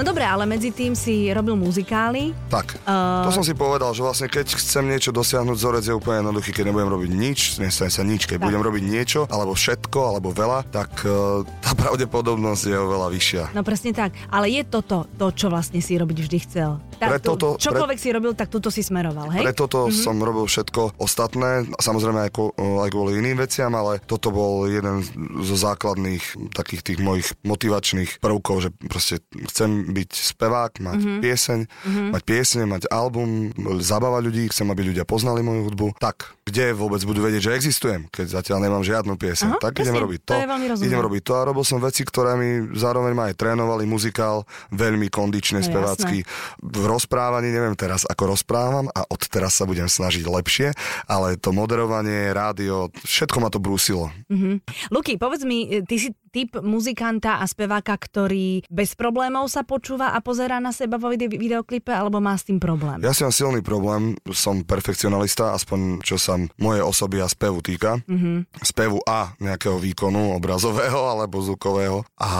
No 0.06 0.14
dobre, 0.16 0.32
ale 0.32 0.48
medzi 0.48 0.72
tým 0.72 0.96
si 0.96 1.28
robil 1.28 1.60
muzikály. 1.60 2.32
Tak, 2.48 2.80
Uh, 2.86 3.26
to 3.28 3.34
som 3.34 3.44
si 3.44 3.52
povedal, 3.52 3.92
že 3.92 4.00
vlastne 4.00 4.30
keď 4.30 4.56
chcem 4.56 4.86
niečo 4.88 5.10
dosiahnuť, 5.12 5.52
vzorec 5.58 5.84
je 5.84 5.92
úplne 5.92 6.24
jednoduchý, 6.24 6.54
keď 6.56 6.70
nebudem 6.70 6.88
robiť 6.88 7.10
nič, 7.12 7.38
nestane 7.60 7.92
sa 7.92 8.00
nič, 8.06 8.24
keď 8.24 8.40
Tak. 8.40 8.46
budem 8.46 8.62
robiť 8.62 8.82
niečo, 8.86 9.20
alebo 9.28 9.52
všetko, 9.52 9.98
alebo 10.06 10.30
veľa, 10.32 10.64
tak 10.72 11.04
uh, 11.04 11.42
tá 11.60 11.76
pravdepodobnosť 11.76 12.62
je 12.62 12.76
oveľa 12.78 13.08
vyššia. 13.12 13.42
No 13.52 13.60
presne 13.66 13.92
tak. 13.92 14.16
Ale 14.32 14.48
je 14.48 14.62
toto 14.64 15.04
to, 15.18 15.26
čo 15.34 15.52
vlastne 15.52 15.82
si 15.84 15.98
robiť 15.98 16.16
vždy 16.16 16.38
chcel. 16.48 16.80
Pre 16.96 17.20
tu- 17.20 17.36
toto- 17.36 17.60
čokoľvek 17.60 17.98
si 18.00 18.08
robil, 18.08 18.32
tak 18.32 18.48
túto 18.48 18.72
si 18.72 18.80
smeroval, 18.80 19.28
hej? 19.36 19.44
Pre 19.44 19.52
toto 19.52 19.90
mm-hmm. 19.90 20.00
som 20.00 20.16
robil 20.16 20.48
všetko 20.48 20.96
ostatné, 20.96 21.68
samozrejme 21.76 22.24
aj, 22.24 22.32
ko, 22.32 22.56
aj 22.56 22.88
kvôli 22.88 23.20
iným 23.20 23.42
veciam, 23.44 23.68
ale 23.76 24.00
toto 24.00 24.32
bol 24.32 24.64
jeden 24.64 25.04
zo 25.44 25.56
základných 25.58 26.54
takých 26.56 26.80
tých 26.80 26.98
mojich 27.04 27.36
motivačných 27.44 28.22
prvkov, 28.22 28.56
že 28.64 28.70
proste 28.88 29.20
chcem 29.52 29.92
byť 29.92 30.05
spevák, 30.12 30.78
mať 30.78 30.94
Mhm. 30.96 31.06
mm-hmm. 31.06 31.22
pieseň, 31.22 31.58
mm-hmm. 31.66 32.08
mať 32.12 32.22
piesne, 32.22 32.62
mať 32.66 32.82
album, 32.90 33.50
zabávať 33.80 34.22
ľudí, 34.26 34.42
chcem, 34.50 34.66
aby 34.68 34.82
ľudia 34.92 35.04
poznali 35.08 35.40
moju 35.40 35.70
hudbu. 35.70 35.86
Tak, 35.98 36.36
kde 36.46 36.74
vôbec 36.74 37.02
budú 37.02 37.26
vedieť, 37.26 37.50
že 37.50 37.56
existujem, 37.58 38.06
keď 38.10 38.38
zatiaľ 38.38 38.62
nemám 38.62 38.86
žiadnu 38.86 39.18
pieseň. 39.18 39.56
Aha, 39.56 39.58
tak 39.58 39.82
idem 39.82 39.90
presne, 39.90 40.04
robiť 40.06 40.20
to. 40.22 40.32
to 40.78 40.84
idem 40.86 41.00
robiť 41.02 41.22
to 41.26 41.32
a 41.34 41.42
robil 41.42 41.64
som 41.66 41.78
veci, 41.82 42.02
ktoré 42.06 42.38
mi 42.38 42.50
zároveň 42.78 43.12
ma 43.16 43.30
aj 43.30 43.34
trénovali, 43.34 43.82
muzikál, 43.86 44.46
veľmi 44.70 45.10
kondičný, 45.10 45.58
No, 45.62 45.66
spevácky, 45.66 46.22
v 46.62 46.84
rozprávaní, 46.86 47.50
neviem 47.50 47.74
teraz, 47.74 48.04
ako 48.06 48.36
rozprávam 48.36 48.86
a 48.92 49.02
od 49.08 49.22
teraz 49.26 49.58
sa 49.58 49.64
budem 49.66 49.88
snažiť 49.88 50.22
lepšie, 50.22 50.70
ale 51.08 51.34
to 51.40 51.50
moderovanie, 51.50 52.30
rádio, 52.30 52.92
všetko 53.02 53.36
ma 53.40 53.48
to 53.50 53.58
brúsilo. 53.58 54.12
Mm-hmm. 54.30 54.54
Luky, 54.94 55.18
povedz 55.18 55.42
mi, 55.42 55.82
ty 55.82 55.96
si 55.98 56.08
typ 56.36 56.60
muzikanta 56.60 57.40
a 57.40 57.48
speváka, 57.48 57.96
ktorý 57.96 58.60
bez 58.68 58.92
problémov 58.92 59.48
sa 59.48 59.64
počúva 59.64 60.12
a 60.12 60.20
pozerá 60.20 60.60
na 60.60 60.68
seba 60.68 61.00
vo 61.00 61.08
videoklipe, 61.08 61.88
alebo 61.88 62.20
má 62.20 62.36
s 62.36 62.44
tým 62.44 62.60
problém? 62.60 63.00
Ja 63.00 63.16
si 63.16 63.24
mám 63.24 63.32
silný 63.32 63.64
problém, 63.64 64.20
som 64.36 64.60
perfekcionalista, 64.60 65.56
aspoň 65.56 66.04
čo 66.04 66.20
sa 66.20 66.36
moje 66.60 66.84
osoby 66.84 67.24
a 67.24 67.28
spevu 67.32 67.64
týka. 67.64 68.04
Mm-hmm. 68.04 68.60
Spevu 68.60 69.00
a 69.08 69.32
nejakého 69.40 69.80
výkonu 69.80 70.36
obrazového 70.36 71.08
alebo 71.16 71.40
zvukového. 71.40 72.04
A 72.20 72.30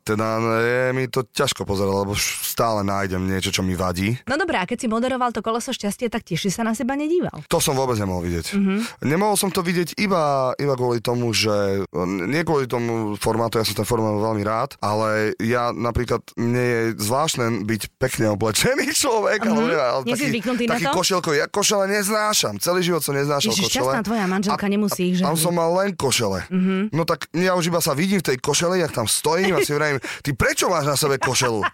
teda 0.00 0.40
je 0.64 0.96
mi 0.96 1.04
to 1.12 1.28
ťažko 1.28 1.68
pozerať, 1.68 1.92
lebo 1.92 2.16
stále 2.16 2.80
nájdem 2.88 3.20
niečo, 3.20 3.52
čo 3.52 3.60
mi 3.60 3.76
vadí. 3.76 4.16
No 4.24 4.40
dobré, 4.40 4.56
a 4.56 4.64
keď 4.64 4.86
si 4.86 4.88
moderoval 4.88 5.36
to 5.36 5.44
koleso 5.44 5.76
šťastie, 5.76 6.08
tak 6.08 6.24
tiež 6.24 6.48
si 6.48 6.48
sa 6.48 6.64
na 6.64 6.72
seba 6.72 6.96
nedíval. 6.96 7.44
To 7.52 7.60
som 7.60 7.76
vôbec 7.76 8.00
nemohol 8.00 8.24
vidieť. 8.24 8.56
Mm-hmm. 8.56 8.78
Nemohol 9.04 9.36
som 9.36 9.52
to 9.52 9.60
vidieť 9.60 10.00
iba, 10.00 10.56
iba 10.56 10.72
kvôli 10.72 11.04
tomu, 11.04 11.36
že 11.36 11.84
nie 12.24 12.40
kvôli 12.40 12.64
tomu 12.64 13.18
formátu, 13.26 13.58
ja 13.58 13.66
som 13.66 13.74
ten 13.74 13.82
formát 13.82 14.14
veľmi 14.14 14.46
rád, 14.46 14.78
ale 14.78 15.34
ja 15.42 15.74
napríklad, 15.74 16.22
mne 16.38 16.62
je 16.62 16.80
zvláštne 17.02 17.66
byť 17.66 17.82
pekne 17.98 18.30
oblečený 18.38 18.94
človek, 19.02 19.42
mm-hmm. 19.42 19.58
ale, 19.58 19.72
ale 19.74 20.02
Nie 20.06 20.14
taký, 20.14 20.66
taký 20.70 20.86
košelkový. 20.94 21.42
Ja 21.42 21.50
košele 21.50 21.90
neznášam, 21.90 22.62
celý 22.62 22.86
život 22.86 23.02
som 23.02 23.18
neznášal 23.18 23.50
Ježiš, 23.50 23.74
košele. 23.74 24.06
tvoja 24.06 24.26
manželka 24.30 24.66
a, 24.66 24.70
nemusí 24.70 25.02
ich 25.10 25.18
Tam 25.18 25.34
som 25.34 25.50
mal 25.50 25.74
len 25.82 25.98
košele. 25.98 26.46
Mm-hmm. 26.46 26.94
No 26.94 27.02
tak 27.02 27.26
ja 27.34 27.58
už 27.58 27.74
iba 27.74 27.82
sa 27.82 27.98
vidím 27.98 28.22
v 28.22 28.30
tej 28.30 28.38
košele, 28.38 28.78
jak 28.78 28.94
tam 28.94 29.10
stojím 29.10 29.58
a 29.58 29.66
si 29.66 29.74
vrajím, 29.74 29.98
ty 30.22 30.30
prečo 30.30 30.70
máš 30.70 30.86
na 30.86 30.94
sebe 30.94 31.18
košelu? 31.18 31.66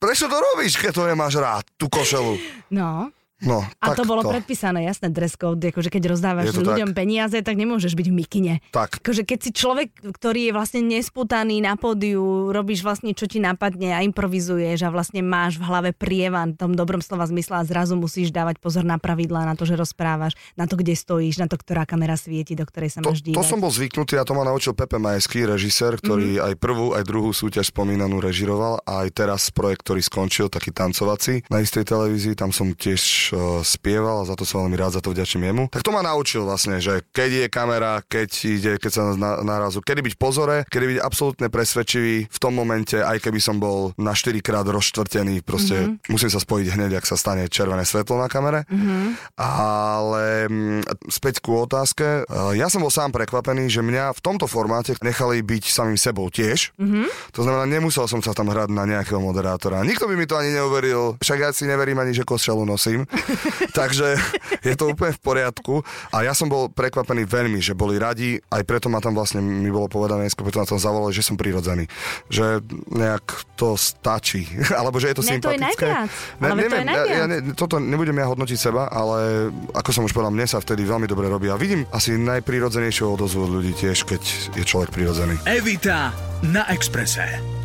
Prečo 0.00 0.30
to 0.30 0.38
robíš, 0.40 0.78
keď 0.78 0.92
to 0.94 1.04
nemáš 1.04 1.36
rád, 1.36 1.66
tú 1.76 1.90
košelu? 1.90 2.38
No. 2.70 3.12
No, 3.40 3.64
a 3.80 3.86
to 3.96 4.04
bolo 4.04 4.20
to. 4.20 4.36
predpísané, 4.36 4.84
jasné, 4.84 5.08
dress 5.08 5.36
code, 5.40 5.64
akože 5.64 5.88
keď 5.88 6.12
rozdávaš 6.12 6.52
ľuďom 6.52 6.92
tak. 6.92 6.96
peniaze, 6.96 7.36
tak 7.40 7.56
nemôžeš 7.56 7.96
byť 7.96 8.06
v 8.12 8.14
mikine. 8.14 8.52
Tak. 8.68 9.00
Akože 9.00 9.24
keď 9.24 9.38
si 9.40 9.50
človek, 9.56 9.88
ktorý 10.12 10.50
je 10.50 10.52
vlastne 10.52 10.80
nesputaný 10.84 11.64
na 11.64 11.80
pódiu, 11.80 12.52
robíš 12.52 12.84
vlastne 12.84 13.16
čo 13.16 13.24
ti 13.24 13.40
napadne 13.40 13.96
a 13.96 14.04
improvizuješ 14.04 14.84
a 14.84 14.92
vlastne 14.92 15.24
máš 15.24 15.56
v 15.56 15.64
hlave 15.64 15.90
prievan 15.96 16.52
v 16.52 16.60
tom 16.60 16.72
dobrom 16.76 17.00
slova 17.00 17.24
zmysle 17.24 17.60
a 17.60 17.64
zrazu 17.64 17.96
musíš 17.96 18.28
dávať 18.28 18.60
pozor 18.60 18.84
na 18.84 19.00
pravidlá, 19.00 19.48
na 19.48 19.56
to, 19.56 19.64
že 19.64 19.80
rozprávaš, 19.80 20.36
na 20.60 20.68
to, 20.68 20.76
kde 20.76 20.92
stojíš, 20.92 21.40
na 21.40 21.48
to, 21.48 21.56
ktorá 21.56 21.88
kamera 21.88 22.20
svieti, 22.20 22.52
do 22.52 22.68
ktorej 22.68 22.92
sa 22.92 23.00
to, 23.00 23.08
máš 23.08 23.24
dívať. 23.24 23.40
To 23.40 23.44
som 23.46 23.58
bol 23.60 23.72
zvyknutý, 23.72 24.20
a 24.20 24.24
to 24.28 24.36
ma 24.36 24.44
naučil 24.44 24.76
Pepe 24.76 25.00
Majský, 25.00 25.48
režisér, 25.48 25.96
ktorý 25.96 26.36
mm-hmm. 26.36 26.46
aj 26.46 26.54
prvú, 26.60 26.86
aj 26.92 27.04
druhú 27.08 27.30
súťaž 27.32 27.72
spomínanú 27.72 28.20
režiroval 28.20 28.84
a 28.84 29.08
aj 29.08 29.08
teraz 29.16 29.48
projekt, 29.48 29.88
ktorý 29.88 30.04
skončil, 30.04 30.52
taký 30.52 30.76
tancovací 30.76 31.48
na 31.48 31.64
istej 31.64 31.88
televízii, 31.88 32.36
tam 32.36 32.52
som 32.52 32.76
tiež 32.76 33.29
uh, 33.32 33.60
spieval 33.64 34.22
a 34.22 34.28
za 34.28 34.34
to 34.34 34.44
som 34.44 34.66
veľmi 34.66 34.76
rád, 34.76 34.98
za 34.98 35.02
to 35.02 35.12
vďačím 35.14 35.46
jemu. 35.46 35.64
Tak 35.70 35.84
to 35.86 35.94
ma 35.94 36.02
naučil 36.02 36.44
vlastne, 36.44 36.82
že 36.82 37.04
keď 37.14 37.30
je 37.30 37.46
kamera, 37.50 38.02
keď 38.06 38.28
ide, 38.46 38.72
keď 38.78 38.90
sa 38.90 39.02
na, 39.14 39.40
narazu, 39.42 39.82
kedy 39.82 40.00
byť 40.02 40.14
pozore, 40.18 40.66
kedy 40.68 40.96
byť 40.96 40.98
absolútne 41.00 41.46
presvedčivý 41.48 42.26
v 42.26 42.38
tom 42.38 42.52
momente, 42.54 42.98
aj 42.98 43.18
keby 43.22 43.40
som 43.42 43.58
bol 43.58 43.92
na 43.96 44.12
4 44.12 44.34
krát 44.40 44.66
rozštvrtený, 44.66 45.42
proste 45.42 45.76
mm-hmm. 45.76 46.12
musím 46.12 46.30
sa 46.30 46.40
spojiť 46.40 46.66
hneď, 46.76 47.00
ak 47.00 47.06
sa 47.06 47.16
stane 47.18 47.46
červené 47.46 47.82
svetlo 47.82 48.18
na 48.18 48.28
kamere. 48.30 48.64
Mm-hmm. 48.68 49.04
Ale 49.40 50.24
m, 50.46 50.80
mm, 50.80 51.10
späť 51.10 51.42
ku 51.42 51.64
otázke, 51.64 52.24
e, 52.24 52.56
ja 52.56 52.66
som 52.70 52.82
bol 52.82 52.92
sám 52.92 53.10
prekvapený, 53.14 53.68
že 53.70 53.84
mňa 53.84 54.16
v 54.16 54.20
tomto 54.20 54.46
formáte 54.46 54.94
nechali 55.00 55.42
byť 55.42 55.64
samým 55.70 55.98
sebou 55.98 56.28
tiež. 56.30 56.72
Mm-hmm. 56.76 57.06
To 57.36 57.40
znamená, 57.42 57.64
nemusel 57.66 58.06
som 58.06 58.20
sa 58.20 58.32
tam 58.32 58.50
hrať 58.50 58.72
na 58.72 58.84
nejakého 58.86 59.20
moderátora. 59.20 59.82
Nikto 59.86 60.06
by 60.10 60.14
mi 60.14 60.26
to 60.26 60.38
ani 60.38 60.54
neuveril, 60.54 61.20
však 61.20 61.38
ja 61.38 61.50
si 61.50 61.66
neverím 61.66 61.98
ani, 62.00 62.12
že 62.16 62.26
košelu 62.26 62.62
nosím. 62.64 63.04
Takže 63.78 64.16
je 64.64 64.74
to 64.76 64.92
úplne 64.92 65.12
v 65.14 65.20
poriadku. 65.20 65.74
A 66.14 66.26
ja 66.26 66.32
som 66.32 66.48
bol 66.50 66.68
prekvapený 66.70 67.24
veľmi, 67.26 67.60
že 67.62 67.76
boli 67.76 67.96
radi, 67.96 68.40
aj 68.50 68.62
preto 68.64 68.86
ma 68.88 68.98
tam 68.98 69.16
vlastne 69.16 69.40
mi 69.40 69.68
bolo 69.68 69.86
povedané, 69.86 70.28
skôr 70.30 70.48
preto 70.48 70.62
na 70.62 70.68
tom 70.68 70.80
zavolali, 70.80 71.12
že 71.14 71.24
som 71.24 71.36
prirodzený. 71.36 71.86
Že 72.28 72.64
nejak 72.90 73.24
to 73.56 73.76
stačí. 73.76 74.48
Alebo 74.80 75.00
že 75.00 75.12
je 75.12 75.16
to 75.20 75.24
ne, 75.24 75.30
sympatické. 75.36 75.86
To 75.86 75.86
je 75.86 75.94
najviac. 75.94 76.40
Ne, 76.40 76.46
ale 76.48 76.56
neviem, 76.56 76.70
to 76.70 76.76
je 76.76 76.88
najviac. 76.88 77.08
Ja, 77.08 77.16
ja, 77.16 77.26
ne, 77.28 77.38
toto 77.54 77.76
nebudem 77.78 78.16
ja 78.16 78.26
hodnotiť 78.28 78.58
seba, 78.58 78.88
ale 78.88 79.50
ako 79.76 79.90
som 79.92 80.02
už 80.06 80.12
povedal, 80.12 80.32
mne 80.32 80.46
sa 80.48 80.58
vtedy 80.58 80.82
veľmi 80.86 81.06
dobre 81.06 81.28
robí. 81.28 81.52
A 81.52 81.60
vidím 81.60 81.84
asi 81.92 82.16
najprirodzenejšiu 82.16 83.14
odozvu 83.14 83.46
od 83.46 83.52
ľudí 83.60 83.72
tiež, 83.76 84.08
keď 84.08 84.22
je 84.56 84.64
človek 84.64 84.90
prirodzený. 84.94 85.36
Evita 85.44 86.14
na 86.46 86.64
Exprese. 86.72 87.59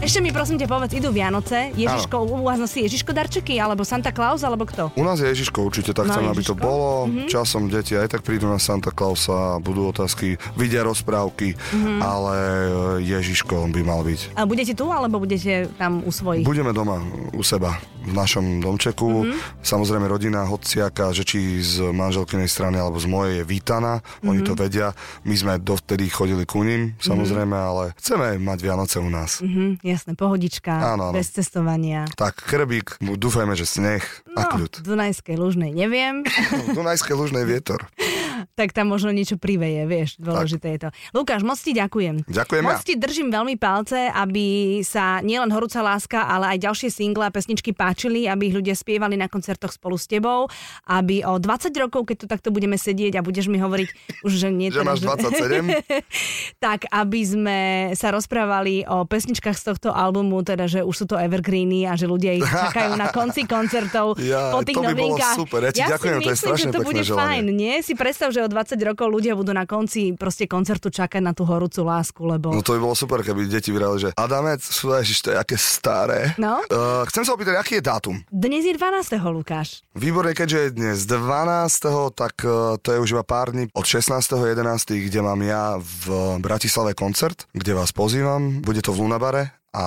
Ešte 0.00 0.24
mi 0.24 0.32
prosím 0.32 0.56
ťa 0.56 0.64
povedz, 0.64 0.96
idú 0.96 1.12
Vianoce, 1.12 1.76
Ježiško, 1.76 2.24
u 2.24 2.40
vás 2.40 2.56
nosí 2.56 2.80
Ježiško 2.88 3.12
darčeky, 3.12 3.60
alebo 3.60 3.84
Santa 3.84 4.08
Claus, 4.08 4.40
alebo 4.40 4.64
kto? 4.64 4.88
U 4.96 5.04
nás 5.04 5.20
je 5.20 5.28
Ježiško 5.28 5.60
určite, 5.60 5.92
tak 5.92 6.08
no, 6.08 6.16
chcem, 6.16 6.24
aby 6.24 6.40
to 6.40 6.56
bolo. 6.56 7.04
Mm-hmm. 7.04 7.28
Časom 7.28 7.68
deti 7.68 7.92
aj 8.00 8.16
tak 8.16 8.24
prídu 8.24 8.48
na 8.48 8.56
Santa 8.56 8.96
Clausa, 8.96 9.60
budú 9.60 9.92
otázky, 9.92 10.40
vidia 10.56 10.88
rozprávky, 10.88 11.52
mm-hmm. 11.52 12.00
ale 12.00 12.32
e, 12.32 13.12
Ježiško 13.12 13.68
by 13.76 13.80
mal 13.84 14.00
byť. 14.00 14.40
A 14.40 14.48
budete 14.48 14.72
tu, 14.72 14.88
alebo 14.88 15.20
budete 15.20 15.68
tam 15.76 16.00
u 16.00 16.08
svojich? 16.08 16.48
Budeme 16.48 16.72
doma, 16.72 17.04
u 17.36 17.44
seba 17.44 17.76
v 18.00 18.12
našom 18.16 18.64
domčeku. 18.64 19.04
Mm-hmm. 19.04 19.60
Samozrejme 19.60 20.08
rodina 20.08 20.48
hociaka, 20.48 21.12
že 21.12 21.28
či 21.28 21.60
z 21.60 21.92
manželkynej 21.92 22.48
strany 22.48 22.80
alebo 22.80 22.96
z 22.96 23.04
mojej 23.04 23.34
je 23.40 23.44
vítaná, 23.44 24.00
mm-hmm. 24.00 24.30
oni 24.32 24.40
to 24.40 24.56
vedia. 24.56 24.96
My 25.28 25.36
sme 25.36 25.60
dovtedy 25.60 26.08
chodili 26.08 26.48
ku 26.48 26.64
ním, 26.64 26.96
samozrejme, 27.04 27.52
mm-hmm. 27.52 27.70
ale 27.76 27.84
chceme 28.00 28.26
mať 28.40 28.58
Vianoce 28.64 28.96
u 28.96 29.10
nás. 29.12 29.44
Mm-hmm. 29.44 29.89
Jasné, 29.90 30.14
pohodička, 30.14 30.94
áno, 30.94 31.10
áno. 31.10 31.16
bez 31.18 31.34
cestovania. 31.34 32.06
Tak, 32.14 32.46
krbík, 32.46 33.02
dúfajme, 33.02 33.58
že 33.58 33.66
sneh 33.66 34.04
no, 34.30 34.38
a 34.38 34.42
kľud. 34.46 34.86
Dunajskej 34.86 35.34
lužnej 35.34 35.74
neviem. 35.74 36.22
Dunajskej 36.78 37.18
lužnej 37.18 37.42
vietor. 37.42 37.82
tak 38.54 38.72
tam 38.72 38.92
možno 38.92 39.10
niečo 39.10 39.36
priveje, 39.36 39.84
vieš, 39.84 40.10
dôležité 40.20 40.66
tak. 40.66 40.74
je 40.74 40.80
to. 40.86 40.88
Lukáš, 41.16 41.42
moc 41.42 41.58
ti 41.58 41.72
ďakujem. 41.74 42.24
Ďakujem 42.28 42.62
Moc 42.62 42.80
ja. 42.80 42.86
ti 42.86 42.94
držím 42.96 43.28
veľmi 43.32 43.56
palce, 43.56 44.10
aby 44.12 44.78
sa 44.84 45.24
nielen 45.24 45.50
Horúca 45.50 45.80
láska, 45.80 46.28
ale 46.28 46.56
aj 46.56 46.58
ďalšie 46.68 46.88
single 46.92 47.26
a 47.26 47.32
pesničky 47.32 47.72
páčili, 47.72 48.28
aby 48.28 48.52
ich 48.52 48.56
ľudia 48.56 48.76
spievali 48.76 49.16
na 49.16 49.26
koncertoch 49.26 49.74
spolu 49.74 49.96
s 49.96 50.06
tebou, 50.06 50.46
aby 50.86 51.24
o 51.24 51.40
20 51.40 51.72
rokov, 51.80 52.08
keď 52.08 52.16
tu 52.22 52.26
takto 52.28 52.48
budeme 52.52 52.76
sedieť 52.76 53.18
a 53.18 53.24
budeš 53.24 53.48
mi 53.48 53.58
hovoriť 53.58 53.88
už, 54.22 54.32
že 54.32 54.48
nie 54.52 54.68
že 54.74 54.84
máš 54.84 55.02
27? 55.02 55.72
tak, 56.64 56.86
aby 56.90 57.20
sme 57.24 57.58
sa 57.98 58.12
rozprávali 58.14 58.84
o 58.86 59.04
pesničkách 59.04 59.56
z 59.56 59.64
tohto 59.74 59.88
albumu, 59.90 60.42
teda, 60.44 60.70
že 60.70 60.80
už 60.84 60.94
sú 60.94 61.04
to 61.08 61.16
evergreeny 61.18 61.84
a 61.88 61.96
že 61.98 62.06
ľudia 62.06 62.36
ich 62.36 62.46
čakajú 62.70 62.96
na 62.96 63.10
konci 63.10 63.44
koncertov 63.44 64.16
ja, 64.20 64.54
po 64.54 64.62
tých 64.64 64.76
to 64.78 64.82
by 64.84 64.88
novinkách. 64.94 65.36
Bolo 65.36 65.42
super. 65.46 65.60
Ja, 65.66 65.70
ti 65.72 65.82
ja 65.82 65.88
ďakujem, 65.96 66.14
si 66.14 66.20
myslím, 66.20 66.28
to 66.28 66.30
je 66.30 66.38
strašne 66.38 66.70
že 66.70 66.74
to 66.74 66.80
bude 66.86 67.02
želanie. 67.02 67.18
fajn, 67.20 67.44
nie? 67.50 67.74
Si 67.82 67.92
predstav, 67.94 68.28
že 68.30 68.42
o 68.42 68.48
20 68.48 68.78
rokov 68.82 69.06
ľudia 69.10 69.34
budú 69.34 69.50
na 69.54 69.66
konci 69.66 70.14
proste 70.14 70.46
koncertu 70.46 70.90
čakať 70.90 71.22
na 71.22 71.34
tú 71.34 71.46
horúcu 71.46 71.82
lásku, 71.82 72.22
lebo... 72.22 72.54
No 72.54 72.62
to 72.62 72.74
by 72.74 72.80
bolo 72.80 72.96
super, 72.96 73.22
keby 73.22 73.50
deti 73.50 73.70
vyrali, 73.70 73.98
že 73.98 74.08
Adamec, 74.16 74.62
sú 74.62 74.90
ježiš, 74.94 75.26
to 75.26 75.28
je 75.34 75.36
aké 75.36 75.58
staré. 75.58 76.34
No? 76.38 76.62
Uh, 76.70 77.02
chcem 77.10 77.26
sa 77.26 77.34
opýtať, 77.34 77.58
aký 77.58 77.78
je 77.78 77.84
dátum? 77.84 78.16
Dnes 78.30 78.66
je 78.66 78.74
12. 78.74 79.18
Lukáš. 79.30 79.82
Výborne, 79.94 80.32
keďže 80.34 80.58
je 80.58 80.68
dnes 80.70 80.98
12. 81.04 82.14
tak 82.16 82.34
uh, 82.46 82.78
to 82.78 82.94
je 82.94 82.98
už 82.98 83.18
iba 83.18 83.24
pár 83.26 83.52
dní 83.52 83.68
od 83.74 83.84
16.11., 83.86 85.06
kde 85.10 85.20
mám 85.20 85.40
ja 85.42 85.76
v 85.78 86.38
Bratislave 86.38 86.94
koncert, 86.94 87.46
kde 87.52 87.74
vás 87.74 87.90
pozývam. 87.90 88.62
Bude 88.62 88.80
to 88.80 88.94
v 88.94 89.06
Lunabare 89.06 89.60
a 89.70 89.86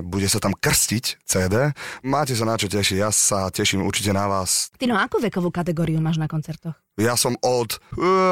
bude 0.00 0.28
sa 0.32 0.40
tam 0.40 0.56
krstiť 0.56 1.24
CD. 1.28 1.76
Máte 2.00 2.32
sa 2.32 2.48
na 2.48 2.56
čo 2.56 2.72
tešiť, 2.72 2.96
ja 2.96 3.12
sa 3.12 3.52
teším 3.52 3.84
určite 3.84 4.16
na 4.16 4.24
vás. 4.24 4.72
Ty 4.80 4.88
no, 4.88 4.96
akú 4.96 5.20
vekovú 5.20 5.52
kategóriu 5.52 6.00
máš 6.00 6.16
na 6.16 6.28
koncertoch? 6.28 6.83
Ja 6.94 7.18
som 7.18 7.34
od... 7.42 7.82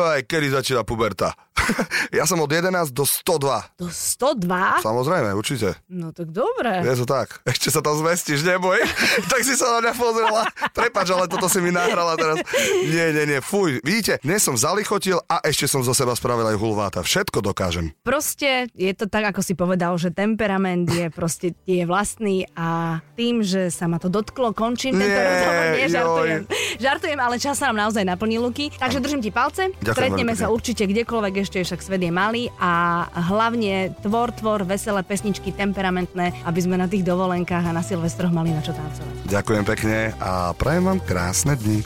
Aj 0.07 0.23
kedy 0.23 0.55
začína 0.55 0.87
puberta? 0.87 1.35
ja 2.19 2.25
som 2.25 2.39
od 2.39 2.51
11 2.51 2.95
do 2.95 3.03
102. 3.03 3.79
Do 3.79 3.89
102? 3.91 4.83
Samozrejme, 4.87 5.35
určite. 5.35 5.77
No 5.91 6.15
tak 6.15 6.31
dobre. 6.31 6.83
Je 6.83 6.95
to 7.03 7.07
tak. 7.07 7.39
Ešte 7.53 7.75
sa 7.75 7.81
tam 7.83 7.99
zmestíš, 7.99 8.47
neboj. 8.47 8.79
tak 9.33 9.43
si 9.43 9.59
sa 9.59 9.79
na 9.79 9.89
mňa 9.89 9.95
pozrela. 9.99 10.43
Prepač, 10.71 11.11
ale 11.11 11.27
toto 11.27 11.51
si 11.51 11.59
mi 11.59 11.75
nahrala 11.75 12.15
teraz. 12.15 12.39
Nie, 12.87 13.11
nie, 13.11 13.25
nie, 13.27 13.41
fuj. 13.43 13.83
Vidíte, 13.83 14.23
dnes 14.23 14.43
som 14.43 14.55
zalichotil 14.55 15.19
a 15.27 15.43
ešte 15.43 15.67
som 15.67 15.83
zo 15.83 15.91
seba 15.91 16.15
spravil 16.15 16.47
aj 16.47 16.57
hulváta. 16.59 17.01
Všetko 17.03 17.43
dokážem. 17.43 17.91
Proste 18.07 18.71
je 18.79 18.93
to 18.95 19.11
tak, 19.11 19.35
ako 19.35 19.43
si 19.43 19.59
povedal, 19.59 19.99
že 19.99 20.15
temperament 20.15 20.87
je 20.87 21.11
proste 21.11 21.59
je 21.67 21.83
vlastný 21.83 22.47
a 22.55 23.01
tým, 23.19 23.43
že 23.43 23.75
sa 23.75 23.91
ma 23.91 23.99
to 23.99 24.07
dotklo, 24.07 24.55
končím 24.55 24.97
tento 24.97 25.19
rozhovor. 25.19 25.65
Nie, 25.75 25.87
žartujem. 25.91 26.41
Žartujem, 26.79 27.19
ale 27.19 27.37
čas 27.43 27.59
sa 27.59 27.71
nám 27.71 27.89
naozaj 27.89 28.07
naplnil 28.07 28.52
ruky. 28.53 28.69
Takže 28.77 29.01
držím 29.01 29.25
ti 29.25 29.33
palce. 29.33 29.73
Ďakujem 29.81 29.97
Stretneme 29.97 30.33
sa 30.37 30.53
určite 30.53 30.85
kdekoľvek 30.85 31.35
ešte, 31.41 31.65
však 31.65 31.81
svet 31.81 32.05
je 32.05 32.13
malý 32.13 32.53
a 32.61 33.09
hlavne 33.33 33.97
tvor, 34.05 34.37
tvor, 34.37 34.69
veselé 34.69 35.01
pesničky, 35.01 35.57
temperamentné, 35.57 36.37
aby 36.45 36.61
sme 36.61 36.77
na 36.77 36.85
tých 36.85 37.09
dovolenkách 37.09 37.65
a 37.65 37.73
na 37.73 37.81
Silvestroch 37.81 38.29
mali 38.29 38.53
na 38.53 38.61
čo 38.61 38.77
tancovať. 38.77 39.33
Ďakujem 39.33 39.65
pekne 39.65 40.13
a 40.21 40.53
prajem 40.53 40.85
vám 40.85 41.01
krásne 41.01 41.57
dni. 41.57 41.81